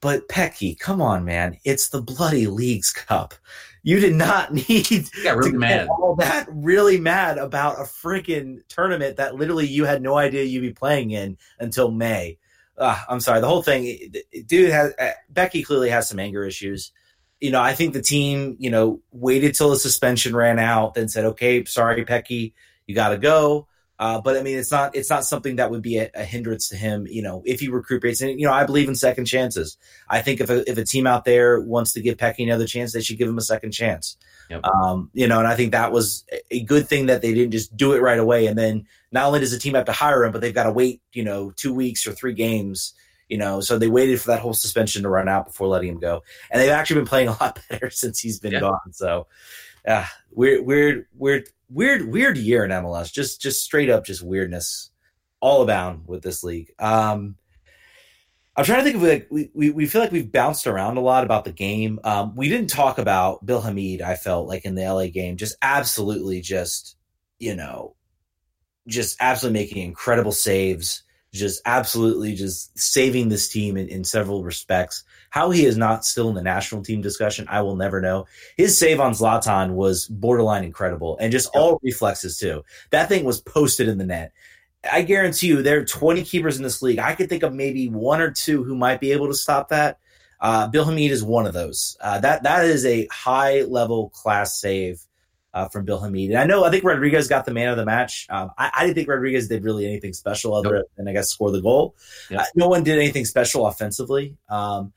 [0.00, 1.56] but Petke, come on, man!
[1.64, 3.34] It's the bloody leagues cup.
[3.82, 5.88] You did not need got really to mad.
[5.88, 10.60] all that really mad about a freaking tournament that literally you had no idea you'd
[10.60, 12.38] be playing in until May
[12.80, 14.12] uh, I'm sorry, the whole thing,
[14.46, 16.92] dude has uh, Petke clearly has some anger issues.
[17.40, 21.08] You know, I think the team, you know, waited till the suspension ran out, then
[21.08, 22.52] said, "Okay, sorry, Petke,
[22.86, 23.68] you got to go."
[24.00, 26.70] Uh, but I mean, it's not it's not something that would be a, a, hindrance
[26.70, 27.06] to him.
[27.06, 29.76] You know, if he recuperates, and you know, I believe in second chances.
[30.08, 32.94] I think if a, if a team out there wants to give Petke another chance,
[32.94, 34.16] they should give him a second chance.
[34.48, 34.64] Yep.
[34.64, 37.76] Um, you know, and I think that was a good thing that they didn't just
[37.76, 38.46] do it right away.
[38.46, 40.72] And then not only does the team have to hire him, but they've got to
[40.72, 42.94] wait, you know, two weeks or three games.
[43.28, 46.00] You know, so they waited for that whole suspension to run out before letting him
[46.00, 48.60] go, and they've actually been playing a lot better since he's been yeah.
[48.60, 48.92] gone.
[48.92, 49.28] So,
[49.84, 53.12] yeah, weird, weird, weird, weird, weird year in MLS.
[53.12, 54.90] Just, just straight up, just weirdness
[55.40, 56.72] all abound with this league.
[56.78, 57.36] Um,
[58.56, 61.00] I'm trying to think of like we, we, we feel like we've bounced around a
[61.00, 61.98] lot about the game.
[62.04, 64.02] Um, we didn't talk about Bill Hamid.
[64.02, 66.96] I felt like in the LA game, just absolutely, just
[67.38, 67.94] you know,
[68.86, 71.04] just absolutely making incredible saves.
[71.32, 75.04] Just absolutely, just saving this team in, in several respects.
[75.30, 78.26] How he is not still in the national team discussion, I will never know.
[78.56, 82.64] His save on Zlatan was borderline incredible and just all reflexes too.
[82.90, 84.32] That thing was posted in the net.
[84.90, 86.98] I guarantee you there are 20 keepers in this league.
[86.98, 89.98] I could think of maybe one or two who might be able to stop that.
[90.40, 91.96] Uh, Bill Hamid is one of those.
[92.00, 95.00] Uh, that that is a high level class save
[95.52, 96.30] uh, from Bill Hamid.
[96.30, 98.26] And I know I think Rodriguez got the man of the match.
[98.30, 100.86] Um, I, I, didn't think Rodriguez did really anything special other nope.
[100.96, 101.94] than I guess score the goal.
[102.30, 102.40] Yep.
[102.40, 104.36] Uh, no one did anything special offensively.
[104.48, 104.92] Um,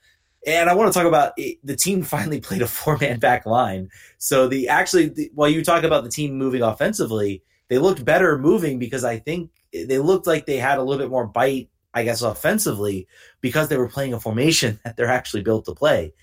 [0.46, 3.46] and I want to talk about it, the team finally played a four man back
[3.46, 3.90] line.
[4.18, 8.38] So the actually, the, while you talk about the team moving offensively, they looked better
[8.38, 12.04] moving because I think they looked like they had a little bit more bite, I
[12.04, 13.08] guess, offensively
[13.42, 16.14] because they were playing a formation that they're actually built to play.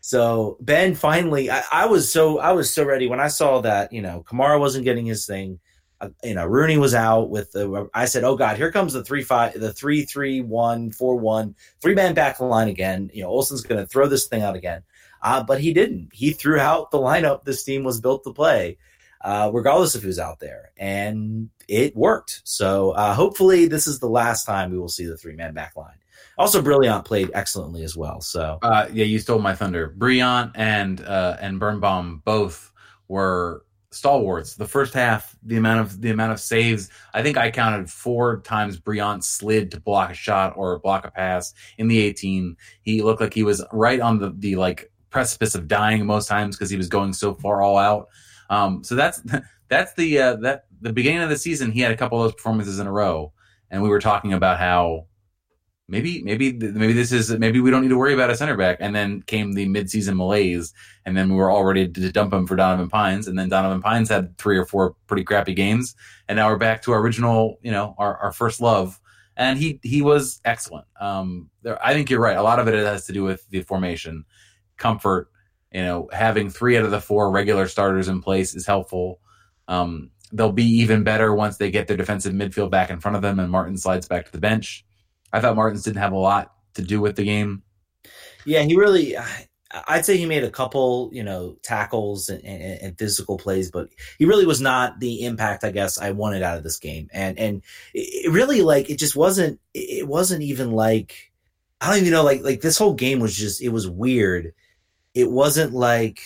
[0.00, 3.92] So Ben finally, I, I was so I was so ready when I saw that
[3.92, 5.58] you know Kamara wasn't getting his thing.
[6.00, 7.88] Uh, you know Rooney was out with the.
[7.94, 11.54] I said, "Oh God, here comes the three five, the three three one four one
[11.80, 14.82] three man back line again." You know Olsen's going to throw this thing out again,
[15.22, 16.10] uh, but he didn't.
[16.12, 18.76] He threw out the lineup this team was built to play
[19.26, 20.70] uh, regardless of who's out there.
[20.76, 22.42] And it worked.
[22.44, 25.76] So uh, hopefully, this is the last time we will see the three man back
[25.76, 25.98] line.
[26.38, 28.20] Also, Brillant played excellently as well.
[28.20, 29.94] So uh, yeah, you stole my thunder.
[29.98, 32.72] Brillant and and Birnbaum both
[33.08, 33.64] were
[33.96, 34.54] stalwarts.
[34.54, 38.40] The first half, the amount of the amount of saves, I think I counted four
[38.40, 42.56] times Brillant slid to block a shot or block a pass in the 18.
[42.82, 46.56] He looked like he was right on the the like precipice of dying most times
[46.56, 48.08] because he was going so far all out.
[48.50, 49.22] Um, so that's
[49.68, 51.72] that's the uh, that the beginning of the season.
[51.72, 53.32] He had a couple of those performances in a row,
[53.70, 55.06] and we were talking about how
[55.88, 58.78] maybe maybe maybe this is maybe we don't need to worry about a center back.
[58.80, 60.72] And then came the midseason malaise,
[61.04, 63.82] and then we were all ready to dump him for Donovan Pines, and then Donovan
[63.82, 65.94] Pines had three or four pretty crappy games,
[66.28, 69.00] and now we're back to our original, you know, our, our first love.
[69.36, 70.86] And he he was excellent.
[70.98, 72.36] Um, there, I think you're right.
[72.36, 74.24] A lot of it has to do with the formation,
[74.78, 75.30] comfort,
[75.72, 79.20] you know, having three out of the four regular starters in place is helpful.
[79.68, 83.22] Um, they'll be even better once they get their defensive midfield back in front of
[83.22, 84.84] them and Martins slides back to the bench.
[85.36, 87.62] I thought Martins didn't have a lot to do with the game.
[88.44, 89.16] Yeah, he really.
[89.88, 93.88] I'd say he made a couple, you know, tackles and, and, and, physical plays, but
[94.18, 97.08] he really was not the impact I guess I wanted out of this game.
[97.12, 97.62] And and
[97.92, 99.60] it really like it just wasn't.
[99.74, 101.32] It wasn't even like
[101.80, 102.24] I don't even know.
[102.24, 104.54] Like like this whole game was just it was weird
[105.16, 106.20] it wasn't like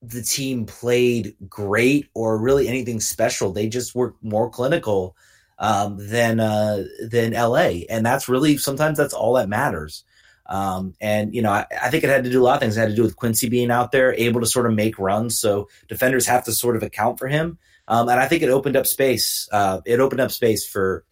[0.00, 3.52] the team played great or really anything special.
[3.52, 5.16] They just were more clinical
[5.58, 10.04] um, than uh, than LA, and that's really sometimes that's all that matters.
[10.48, 12.76] Um, and you know, I, I, think it had to do a lot of things.
[12.76, 15.38] It had to do with Quincy being out there, able to sort of make runs,
[15.38, 17.58] so defenders have to sort of account for him.
[17.88, 19.48] Um, and I think it opened up space.
[19.50, 21.04] Uh, it opened up space for,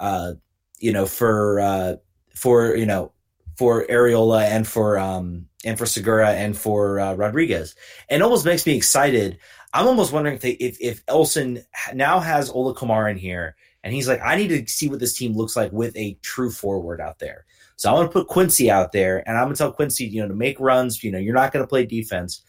[0.00, 0.34] uh,
[0.78, 1.96] you know, for uh,
[2.34, 3.12] for you know
[3.56, 7.74] for Arriola and for um, and for Segura and for uh, Rodriguez,
[8.08, 9.38] and almost makes me excited.
[9.72, 11.62] I'm almost wondering if they, if, if Olsen
[11.94, 15.16] now has Ola Kamara in here, and he's like, I need to see what this
[15.16, 17.46] team looks like with a true forward out there.
[17.76, 20.20] So I'm going to put Quincy out there, and I'm going to tell Quincy, you
[20.20, 21.02] know, to make runs.
[21.02, 22.42] You know, you're not going to play defense.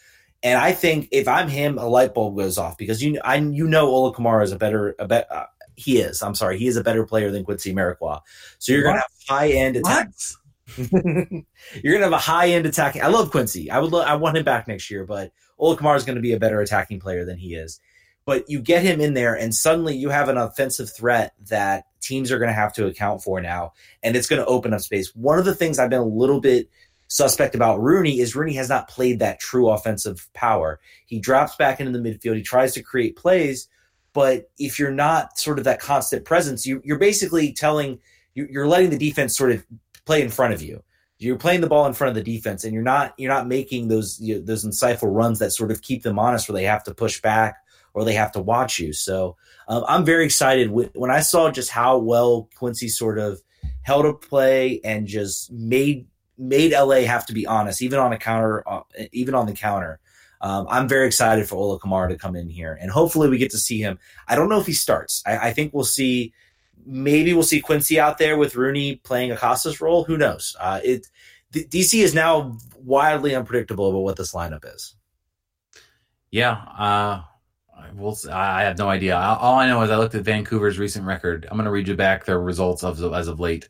[0.43, 3.67] And I think if I'm him, a light bulb goes off because you I you
[3.67, 5.31] know Ola Kamara is a better a bet.
[5.31, 6.21] Uh, he is.
[6.21, 8.21] I'm sorry, he is a better player than Quincy Amarikwa.
[8.59, 10.37] So you're going to have high end attacks.
[10.77, 13.01] You're gonna have a high end attacking.
[13.01, 13.69] I love Quincy.
[13.69, 13.91] I would.
[13.91, 16.39] Lo- I want him back next year, but Ola Kamara is going to be a
[16.39, 17.81] better attacking player than he is.
[18.25, 22.31] But you get him in there, and suddenly you have an offensive threat that teams
[22.31, 25.15] are going to have to account for now, and it's going to open up space.
[25.15, 26.69] One of the things I've been a little bit
[27.07, 30.79] suspect about Rooney is Rooney has not played that true offensive power.
[31.05, 32.37] He drops back into the midfield.
[32.37, 33.67] He tries to create plays,
[34.13, 37.99] but if you're not sort of that constant presence, you, are basically telling
[38.33, 39.65] you're letting the defense sort of
[40.05, 40.83] play in front of you.
[41.17, 43.89] You're playing the ball in front of the defense, and you're not you're not making
[43.89, 46.83] those you know, those insightful runs that sort of keep them honest, where they have
[46.85, 47.57] to push back
[47.93, 48.93] or they have to watch you.
[48.93, 49.35] So
[49.67, 53.41] um, I'm very excited when I saw just how well Quincy sort of
[53.81, 58.17] held a play and just made made LA have to be honest, even on a
[58.17, 58.81] counter, uh,
[59.11, 59.99] even on the counter.
[60.41, 63.51] Um, I'm very excited for Ola Kamara to come in here, and hopefully we get
[63.51, 63.99] to see him.
[64.27, 65.21] I don't know if he starts.
[65.25, 66.33] I, I think we'll see.
[66.83, 70.03] Maybe we'll see Quincy out there with Rooney playing Acosta's role.
[70.03, 70.55] Who knows?
[70.59, 71.05] Uh, it
[71.53, 74.95] DC is now wildly unpredictable about what this lineup is.
[76.31, 77.21] Yeah, uh,
[77.93, 79.17] we'll, I have no idea.
[79.17, 81.47] All I know is I looked at Vancouver's recent record.
[81.49, 83.69] I'm going to read you back their results of, as of late.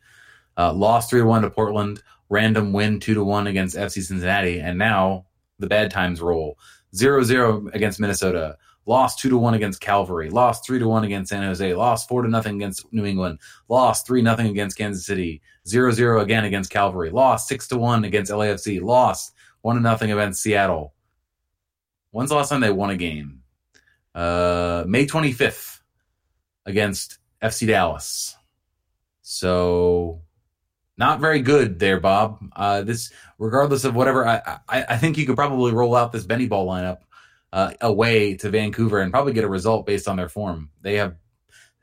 [0.57, 4.77] Uh, lost three one to Portland, random win two to one against FC Cincinnati, and
[4.77, 5.25] now
[5.59, 6.57] the bad times roll.
[6.93, 11.43] 0-0 against Minnesota, lost two to one against Cavalry, lost three to one against San
[11.43, 13.39] Jose, lost four to nothing against New England,
[13.69, 18.31] lost three nothing against Kansas City, 0-0 again against Cavalry, lost six to one against
[18.31, 20.93] LAFC, lost one to nothing against Seattle.
[22.11, 23.40] When's the last time they won a game?
[24.13, 25.79] Uh, May 25th
[26.65, 28.35] against FC Dallas.
[29.21, 30.21] So
[30.97, 32.39] not very good there, Bob.
[32.55, 36.25] Uh, this, regardless of whatever, I, I, I think you could probably roll out this
[36.25, 36.99] Benny Ball lineup
[37.53, 40.69] uh, away to Vancouver and probably get a result based on their form.
[40.81, 41.15] They have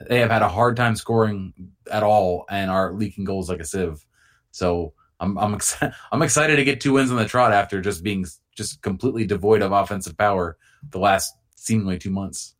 [0.07, 1.53] they have had a hard time scoring
[1.91, 4.05] at all and are leaking goals like a sieve.
[4.53, 5.95] So I'm I'm excited.
[6.13, 8.25] I'm excited to get two wins on the trot after just being
[8.55, 10.57] just completely devoid of offensive power
[10.91, 12.55] the last seemingly two months.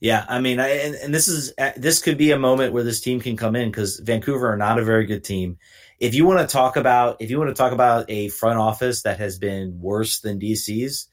[0.00, 2.82] Yeah, I mean, I, and, and this is uh, this could be a moment where
[2.82, 5.58] this team can come in because Vancouver are not a very good team.
[5.98, 9.02] If you want to talk about if you want to talk about a front office
[9.02, 11.08] that has been worse than DC's,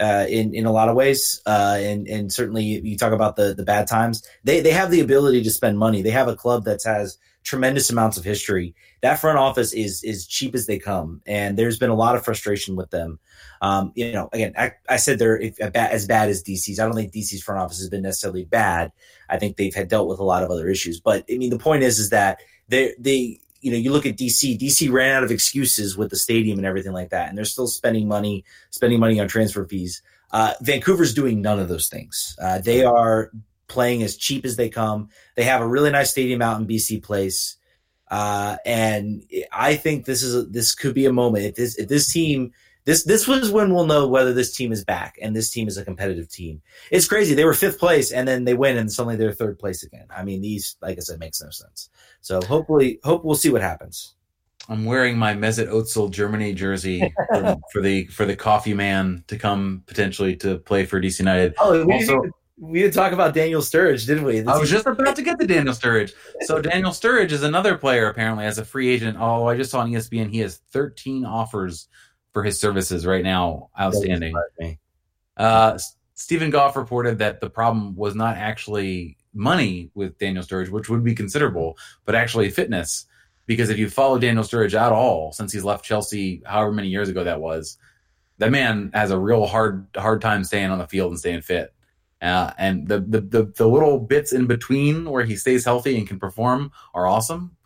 [0.00, 3.54] uh, in in a lot of ways, uh, and and certainly you talk about the
[3.54, 4.22] the bad times.
[4.44, 6.02] They they have the ability to spend money.
[6.02, 7.18] They have a club that has
[7.48, 8.74] tremendous amounts of history.
[9.00, 12.24] That front office is is cheap as they come, and there's been a lot of
[12.24, 13.18] frustration with them.
[13.62, 16.78] Um, you know, again, I, I said they're if, as bad as DC's.
[16.78, 18.92] I don't think DC's front office has been necessarily bad.
[19.30, 21.00] I think they've had dealt with a lot of other issues.
[21.00, 24.16] But I mean, the point is, is that they they you know, you look at
[24.16, 24.58] DC.
[24.58, 27.66] DC ran out of excuses with the stadium and everything like that, and they're still
[27.66, 30.02] spending money, spending money on transfer fees.
[30.30, 32.36] Uh, Vancouver's doing none of those things.
[32.40, 33.32] Uh, they are
[33.68, 35.08] playing as cheap as they come.
[35.36, 37.56] They have a really nice stadium out in BC Place,
[38.10, 41.88] uh, and I think this is a, this could be a moment if this if
[41.88, 42.52] this team
[42.88, 45.76] this this was when we'll know whether this team is back and this team is
[45.76, 46.62] a competitive team.
[46.90, 47.34] It's crazy.
[47.34, 50.06] They were fifth place and then they win and suddenly they're third place again.
[50.08, 51.90] I mean, these like I said makes no sense.
[52.22, 54.14] So hopefully, hope we'll see what happens.
[54.70, 59.36] I'm wearing my Mesut Ozil Germany jersey for, for, the for the coffee man to
[59.36, 61.54] come potentially to play for DC United.
[61.58, 62.22] Oh, we, also,
[62.60, 64.40] we didn't talk about Daniel Sturridge, didn't we?
[64.40, 66.12] This I was just about to get the Daniel Sturridge.
[66.42, 69.16] So Daniel Sturridge is another player apparently as a free agent.
[69.20, 71.88] Oh, I just saw on ESPN he has 13 offers
[72.32, 74.34] for his services right now outstanding.
[75.36, 75.78] Uh,
[76.14, 81.04] Steven Goff reported that the problem was not actually money with Daniel Sturridge, which would
[81.04, 83.06] be considerable, but actually fitness.
[83.46, 87.08] Because if you follow Daniel Sturridge at all since he's left Chelsea, however many years
[87.08, 87.78] ago that was,
[88.38, 91.72] that man has a real hard hard time staying on the field and staying fit.
[92.20, 96.08] Uh, and the, the, the the little bits in between where he stays healthy and
[96.08, 97.56] can perform are awesome.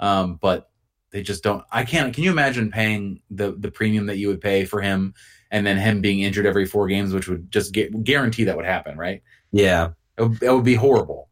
[0.00, 0.70] Um, but
[1.10, 1.64] they just don't.
[1.70, 2.12] I can't.
[2.12, 5.14] Can you imagine paying the the premium that you would pay for him,
[5.50, 8.64] and then him being injured every four games, which would just get, guarantee that would
[8.64, 9.22] happen, right?
[9.52, 11.28] Yeah, it would, it would be horrible.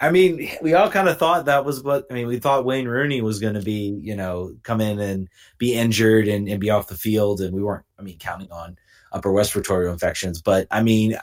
[0.00, 2.26] I mean, we all kind of thought that was what I mean.
[2.26, 5.28] We thought Wayne Rooney was going to be, you know, come in and
[5.58, 7.84] be injured and, and be off the field, and we weren't.
[7.98, 8.78] I mean, counting on
[9.12, 10.42] upper respiratory infections.
[10.42, 11.16] But I mean,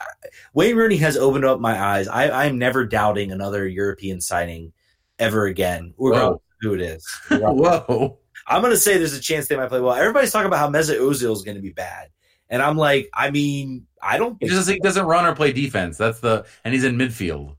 [0.54, 2.08] Wayne Rooney has opened up my eyes.
[2.08, 4.72] I, I'm never doubting another European signing
[5.18, 7.06] ever again, regardless who it is.
[7.30, 8.18] Whoa.
[8.46, 9.94] I'm going to say there's a chance they might play well.
[9.94, 12.08] Everybody's talking about how Mesut Ozil is going to be bad.
[12.48, 14.36] And I'm like, I mean, I don't.
[14.40, 15.96] He, just, he doesn't run or play defense.
[15.96, 17.56] That's the and he's in midfield,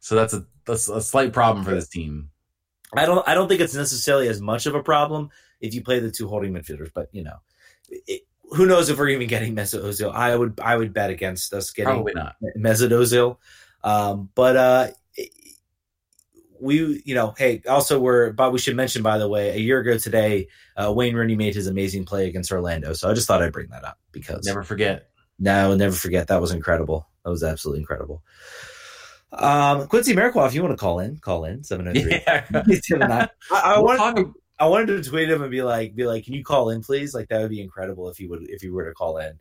[0.00, 2.28] so that's a that's a slight problem for this team.
[2.94, 5.30] I don't I don't think it's necessarily as much of a problem
[5.60, 7.36] if you play the two holding midfielders, but you know,
[7.88, 10.12] it, who knows if we're even getting Mesut Ozil?
[10.12, 13.36] I would I would bet against us getting probably not Mesut Ozil.
[13.84, 14.88] Um, but uh,
[16.60, 19.80] we, you know, hey, also we're, but we should mention, by the way, a year
[19.80, 22.92] ago today, uh, Wayne Rooney made his amazing play against Orlando.
[22.92, 25.08] So I just thought I'd bring that up because never forget.
[25.38, 26.28] No, never forget.
[26.28, 27.08] That was incredible.
[27.24, 28.22] That was absolutely incredible.
[29.30, 32.22] Um, Quincy Amarikwa, if you want to call in, call in seven hundred three.
[32.26, 33.26] Yeah.
[33.52, 36.42] I, I wanted, I wanted to tweet him and be like, be like, can you
[36.42, 37.14] call in, please?
[37.14, 39.38] Like that would be incredible if you would, if he were to call in.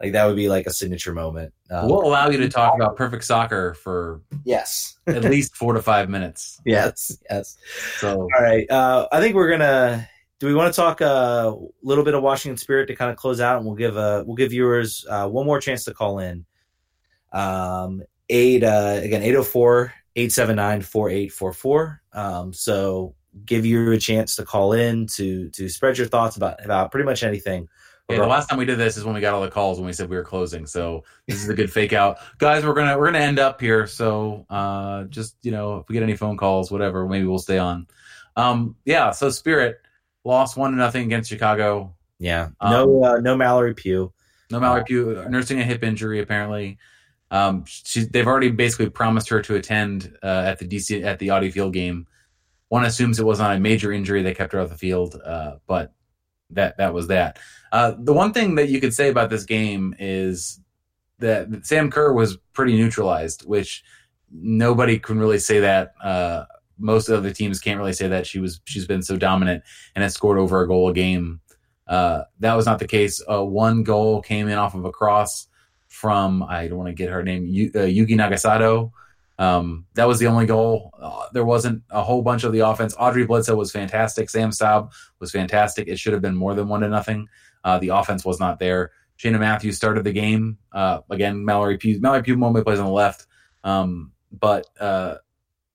[0.00, 1.54] Like that would be like a signature moment.
[1.70, 5.80] Um, we'll allow you to talk about perfect soccer for yes, at least four to
[5.80, 6.60] five minutes.
[6.66, 7.56] Yes, yes.
[7.98, 10.06] So all right, uh, I think we're gonna.
[10.38, 13.40] Do we want to talk a little bit of Washington Spirit to kind of close
[13.40, 16.44] out, and we'll give uh, we'll give viewers uh, one more chance to call in.
[17.32, 22.02] Um, eight uh, again 804 879 4844.
[22.12, 23.14] Um, so
[23.44, 27.04] give you a chance to call in to to spread your thoughts about about pretty
[27.04, 27.68] much anything.
[28.08, 29.86] Yeah, the last time we did this is when we got all the calls when
[29.86, 30.64] we said we were closing.
[30.64, 32.64] So this is a good fake out, guys.
[32.64, 33.86] We're gonna we're gonna end up here.
[33.86, 37.58] So uh, just you know, if we get any phone calls, whatever, maybe we'll stay
[37.58, 37.88] on.
[38.36, 39.10] Um, yeah.
[39.10, 39.80] So Spirit
[40.24, 41.94] lost one to nothing against Chicago.
[42.18, 44.12] Yeah, no uh, no Mallory Pugh.
[44.50, 46.78] No Mallory Pugh nursing a hip injury apparently.
[47.30, 51.30] Um, she, they've already basically promised her to attend uh, at the DC at the
[51.30, 52.06] Audi Field game.
[52.68, 55.56] One assumes it was not a major injury that kept her off the field, uh,
[55.66, 55.92] but
[56.50, 57.38] that that was that.
[57.72, 60.60] Uh, the one thing that you could say about this game is
[61.18, 63.84] that Sam Kerr was pretty neutralized, which
[64.30, 65.94] nobody can really say that.
[66.02, 66.44] Uh,
[66.78, 69.62] most of the teams can't really say that she was she's been so dominant
[69.94, 71.40] and has scored over a goal a game.
[71.86, 73.22] Uh, that was not the case.
[73.30, 75.46] Uh, one goal came in off of a cross
[75.88, 78.92] from I don't want to get her name uh, Yuki Nagasato.
[79.38, 80.94] Um, that was the only goal.
[81.00, 82.94] Uh, there wasn't a whole bunch of the offense.
[82.98, 84.30] Audrey Bledsoe was fantastic.
[84.30, 85.88] Sam Staab was fantastic.
[85.88, 87.28] It should have been more than one to nothing.
[87.62, 88.92] Uh, the offense was not there.
[89.16, 90.58] Cheyna Matthews started the game.
[90.72, 92.00] Uh, again, Mallory Pugh.
[92.00, 93.26] Mallory Pugh normally plays on the left,
[93.64, 95.16] um, but uh,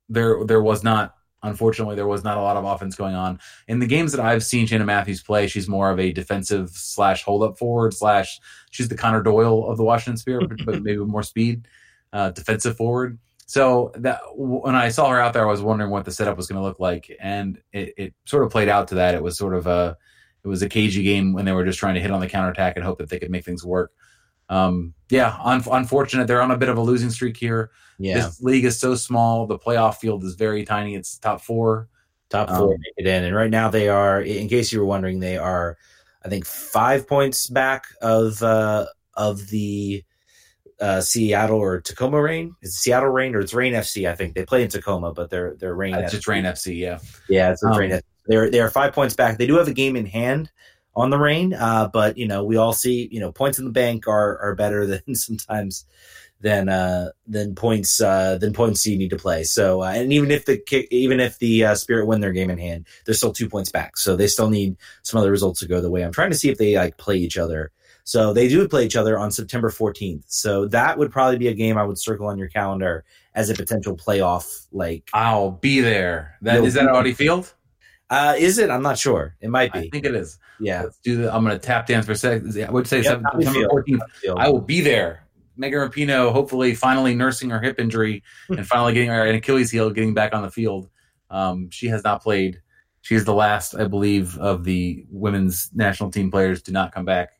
[0.10, 1.16] there there was not.
[1.44, 4.44] Unfortunately, there was not a lot of offense going on in the games that I've
[4.44, 5.48] seen Cheyna Matthews play.
[5.48, 8.40] She's more of a defensive slash hold up forward slash.
[8.70, 11.68] She's the Conor Doyle of the Washington Spirit, but maybe with more speed.
[12.14, 13.18] Uh, defensive forward.
[13.52, 16.48] So that when I saw her out there, I was wondering what the setup was
[16.48, 19.14] going to look like, and it, it, sort of played out to that.
[19.14, 19.98] It was sort of a
[20.42, 22.78] it was a cagey game when they were just trying to hit on the counterattack
[22.78, 23.92] and hope that they could make things work.
[24.48, 26.28] Um, yeah, un- unfortunate.
[26.28, 27.72] They're on a bit of a losing streak here.
[28.00, 29.48] Yeah, this league is so small.
[29.48, 30.96] The playoff field is very tiny.
[30.96, 31.90] It's top four.
[32.30, 34.22] Top four um, make it in, and right now they are.
[34.22, 35.78] In case you were wondering, they are,
[36.24, 40.06] I think, five points back of uh, of the
[40.82, 42.56] uh, Seattle or Tacoma Reign.
[42.62, 44.10] It's Seattle Reign or it's Reign FC?
[44.10, 45.82] I think they play in Tacoma, but they're they're.
[45.82, 46.78] Uh, it's just Reign FC.
[46.78, 47.00] Yeah,
[47.30, 47.92] yeah, it's um, Reign.
[47.92, 48.02] FC.
[48.26, 49.38] They're they're five points back.
[49.38, 50.52] They do have a game in hand
[50.96, 53.72] on the Reign, uh, but you know we all see you know points in the
[53.72, 55.86] bank are are better than sometimes
[56.42, 59.44] than uh, than points uh, than points you need to play.
[59.44, 62.58] So uh, and even if the even if the uh, Spirit win their game in
[62.58, 63.98] hand, they're still two points back.
[63.98, 66.04] So they still need some other results to go the way.
[66.04, 67.72] I'm trying to see if they like play each other.
[68.04, 70.24] So they do play each other on September 14th.
[70.28, 73.04] So that would probably be a game I would circle on your calendar
[73.36, 74.68] as a potential playoff.
[74.72, 76.38] Like I'll be there.
[76.42, 77.54] That is that Audi Field?
[78.10, 78.70] Uh, is it?
[78.70, 79.38] I'm not sure.
[79.40, 79.80] It might be.
[79.80, 80.38] I think it is.
[80.60, 80.84] Yeah.
[80.84, 82.62] Let's do the, I'm going to tap dance for a second.
[82.62, 84.00] I would say September 14th.
[84.38, 85.26] I will be there.
[85.56, 89.90] Megan Rapinoe, hopefully, finally nursing her hip injury and finally getting her an Achilles heel,
[89.92, 90.90] getting back on the field.
[91.30, 92.62] Um, she has not played.
[93.02, 97.06] She is the last, I believe, of the women's national team players to not come
[97.06, 97.32] back.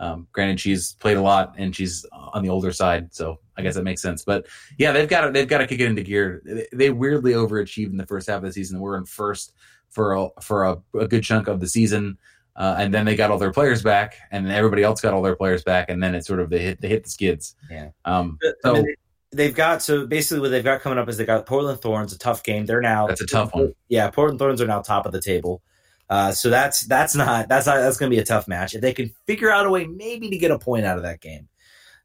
[0.00, 3.74] Um, granted, she's played a lot and she's on the older side, so I guess
[3.74, 4.24] that makes sense.
[4.24, 4.46] But
[4.78, 6.66] yeah, they've got to they've got to kick it into gear.
[6.72, 8.80] They weirdly overachieved in the first half of the season.
[8.80, 9.52] We're in first
[9.90, 12.18] for a, for a, a good chunk of the season.
[12.54, 15.36] Uh, and then they got all their players back, and everybody else got all their
[15.36, 17.54] players back, and then it sort of they hit they hit the skids.
[17.70, 17.90] Yeah.
[18.04, 18.36] Um.
[18.62, 18.94] So I mean,
[19.30, 22.18] they've got so basically what they've got coming up is they got Portland Thorns, a
[22.18, 22.66] tough game.
[22.66, 23.74] They're now that's a tough one.
[23.88, 25.62] Yeah, Portland Thorns are now top of the table.
[26.10, 28.74] Uh, so that's that's not that's not that's going to be a tough match.
[28.74, 31.20] If they can figure out a way maybe to get a point out of that
[31.20, 31.48] game,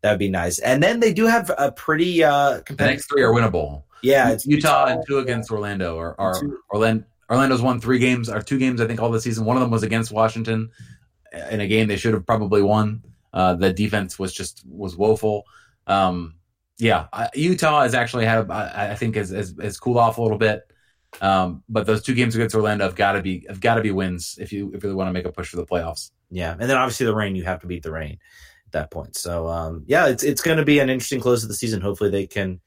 [0.02, 0.60] that would be nice.
[0.60, 2.78] And then they do have a pretty uh, competitive.
[2.78, 3.84] The next three are winnable.
[4.02, 6.36] Yeah, it's Utah, Utah and two against Orlando, or, or
[6.70, 7.06] Orlando.
[7.30, 9.46] Orlando's won three games or two games, I think, all the season.
[9.46, 10.70] One of them was against Washington
[11.52, 13.02] in a game they should have probably won.
[13.34, 15.46] Uh, the defense was just was woeful.
[15.88, 16.36] Um,
[16.78, 20.38] yeah, Utah has actually had, I, I think, has, has, has, cooled off a little
[20.38, 20.64] bit.
[21.22, 23.92] Um, but those two games against Orlando have got to be have got to be
[23.92, 26.12] wins if you if you really want to make a push for the playoffs.
[26.30, 28.18] Yeah, and then obviously the Reign you have to beat the Reign
[28.66, 29.16] at that point.
[29.16, 31.82] So um, yeah, it's it's going to be an interesting close of the season.
[31.82, 32.60] Hopefully they can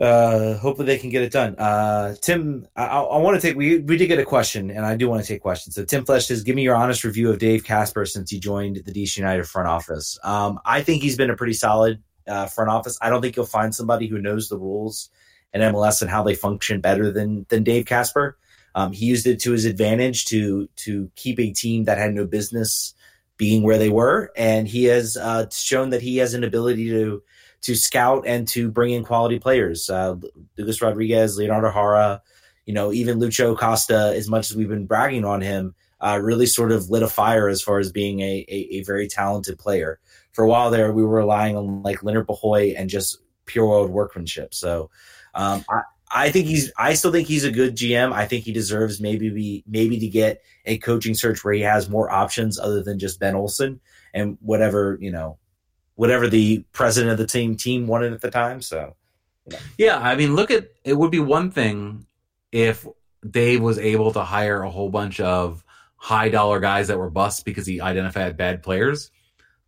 [0.00, 1.54] uh, hopefully they can get it done.
[1.58, 4.96] Uh, Tim, I, I want to take we we did get a question, and I
[4.96, 5.74] do want to take questions.
[5.74, 8.82] So Tim Flesh says, "Give me your honest review of Dave Kasper since he joined
[8.86, 12.70] the DC United front office." Um, I think he's been a pretty solid uh, front
[12.70, 12.96] office.
[13.02, 15.10] I don't think you'll find somebody who knows the rules
[15.52, 18.36] and MLS and how they function better than than Dave Kasper.
[18.74, 22.26] Um, he used it to his advantage to to keep a team that had no
[22.26, 22.94] business
[23.36, 27.22] being where they were, and he has uh, shown that he has an ability to
[27.62, 29.90] to scout and to bring in quality players.
[29.90, 30.16] Uh,
[30.56, 32.22] Lucas Rodriguez, Leonardo Jara,
[32.64, 34.12] you know, even Lucho Costa.
[34.16, 37.48] as much as we've been bragging on him, uh, really sort of lit a fire
[37.48, 39.98] as far as being a, a, a, very talented player.
[40.32, 43.90] For a while there, we were relying on like Leonard Bahoy and just pure world
[43.90, 44.54] workmanship.
[44.54, 44.90] So
[45.34, 46.72] um, I, I think he's.
[46.76, 48.12] I still think he's a good GM.
[48.12, 51.88] I think he deserves maybe be maybe to get a coaching search where he has
[51.88, 53.80] more options other than just Ben Olsen
[54.12, 55.38] and whatever you know
[55.94, 58.60] whatever the president of the team team wanted at the time.
[58.60, 58.96] So
[59.78, 60.94] Yeah, I mean, look at it.
[60.94, 62.06] Would be one thing
[62.50, 62.86] if
[63.28, 65.62] Dave was able to hire a whole bunch of
[65.96, 69.10] high dollar guys that were busts because he identified bad players.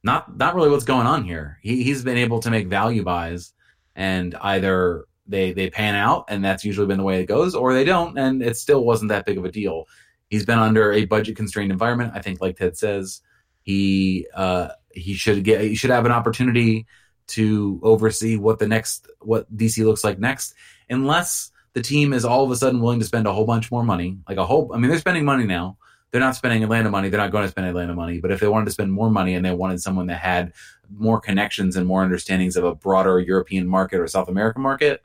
[0.02, 1.58] Not not really what's going on here.
[1.62, 3.52] He he's been able to make value buys,
[3.94, 7.74] and either they they pan out, and that's usually been the way it goes, or
[7.74, 9.86] they don't, and it still wasn't that big of a deal.
[10.28, 12.12] He's been under a budget constrained environment.
[12.14, 13.22] I think, like Ted says,
[13.62, 16.86] he uh, he should get he should have an opportunity
[17.28, 20.54] to oversee what the next what DC looks like next,
[20.90, 23.84] unless the team is all of a sudden willing to spend a whole bunch more
[23.84, 24.70] money, like a whole.
[24.74, 25.78] I mean, they're spending money now.
[26.10, 27.08] They're not spending Atlanta money.
[27.08, 28.20] They're not going to spend Atlanta money.
[28.20, 30.52] But if they wanted to spend more money and they wanted someone that had
[30.94, 35.02] more connections and more understandings of a broader European market or South American market,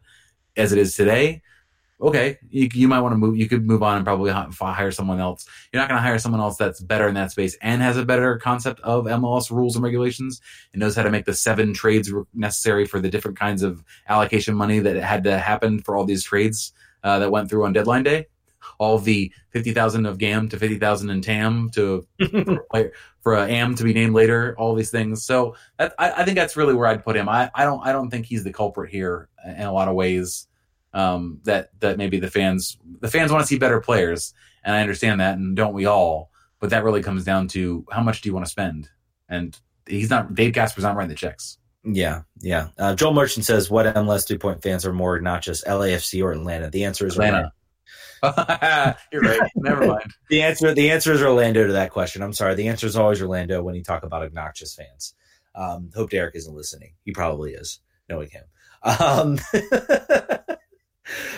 [0.58, 1.42] as it is today,
[2.00, 3.38] okay, you, you might want to move.
[3.38, 5.48] You could move on and probably hire someone else.
[5.72, 8.06] You're not going to hire someone else that's better in that space and has a
[8.06, 10.42] better concept of MLS rules and regulations
[10.74, 14.56] and knows how to make the seven trades necessary for the different kinds of allocation
[14.56, 16.74] money that had to happen for all these trades
[17.04, 18.28] uh, that went through on deadline day.
[18.80, 22.08] All the fifty thousand of GAM to fifty thousand in TAM to
[22.72, 22.92] for,
[23.22, 24.56] for a AM to be named later.
[24.58, 25.26] All these things.
[25.26, 27.28] So that, I, I think that's really where I'd put him.
[27.28, 30.48] I, I don't I don't think he's the culprit here in a lot of ways.
[30.94, 34.34] Um, that that maybe the fans the fans want to see better players,
[34.64, 36.32] and I understand that, and don't we all?
[36.60, 38.90] But that really comes down to how much do you want to spend,
[39.30, 41.58] and he's not Dave Kasper's not writing the checks.
[41.84, 42.70] yeah, yeah.
[42.78, 46.32] Uh, Joel Merchant says, "What MLS three point fans are more not just LAFC or
[46.32, 47.52] Atlanta?" The answer is Atlanta.
[49.12, 49.52] You're right.
[49.56, 50.14] Never mind.
[50.30, 52.22] The answer the answer is Orlando to that question.
[52.22, 52.56] I'm sorry.
[52.56, 55.14] The answer is always Orlando when you talk about obnoxious fans.
[55.56, 56.94] Um, hope Derek isn't listening.
[57.06, 58.44] He probably is, knowing him.
[58.84, 59.40] Um,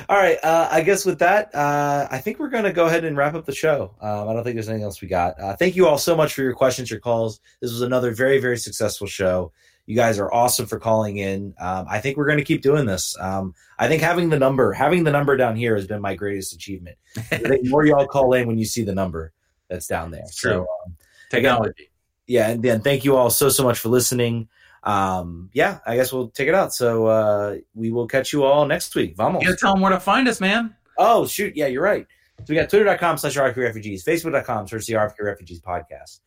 [0.09, 0.37] all right.
[0.43, 3.35] Uh, I guess with that, uh, I think we're going to go ahead and wrap
[3.35, 3.95] up the show.
[4.01, 5.39] Um, I don't think there's anything else we got.
[5.39, 7.39] Uh, thank you all so much for your questions, your calls.
[7.61, 9.51] This was another very, very successful show.
[9.89, 11.55] You guys are awesome for calling in.
[11.59, 13.17] Um, I think we're going to keep doing this.
[13.19, 16.53] Um, I think having the number, having the number down here has been my greatest
[16.53, 16.95] achievement.
[17.17, 19.33] I think more y'all call in when you see the number
[19.67, 20.27] that's down there.
[20.27, 20.59] So, True.
[20.61, 20.95] um,
[21.31, 21.89] Technology.
[22.27, 24.47] yeah, and then thank you all so so much for listening.
[24.83, 26.71] Um, yeah, I guess we'll take it out.
[26.71, 29.15] So uh, we will catch you all next week.
[29.17, 29.43] Vamos.
[29.43, 30.75] You tell them where to find us, man.
[30.99, 32.05] Oh shoot, yeah, you're right.
[32.37, 36.19] So we got twitter.com slash RFK Refugees, Facebook.com slash the RFK Refugees podcast.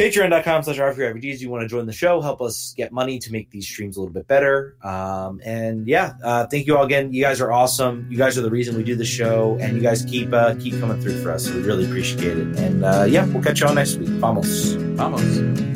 [0.00, 1.42] Patreon.com slash Refugees.
[1.42, 4.00] You want to join the show, help us get money to make these streams a
[4.00, 4.74] little bit better.
[4.82, 7.12] Um, and yeah, uh, thank you all again.
[7.12, 8.06] You guys are awesome.
[8.10, 10.80] You guys are the reason we do the show, and you guys keep uh, keep
[10.80, 11.44] coming through for us.
[11.44, 12.58] So we really appreciate it.
[12.58, 14.08] And uh, yeah, we'll catch you all next week.
[14.08, 14.72] Vamos.
[14.72, 15.69] Vamos.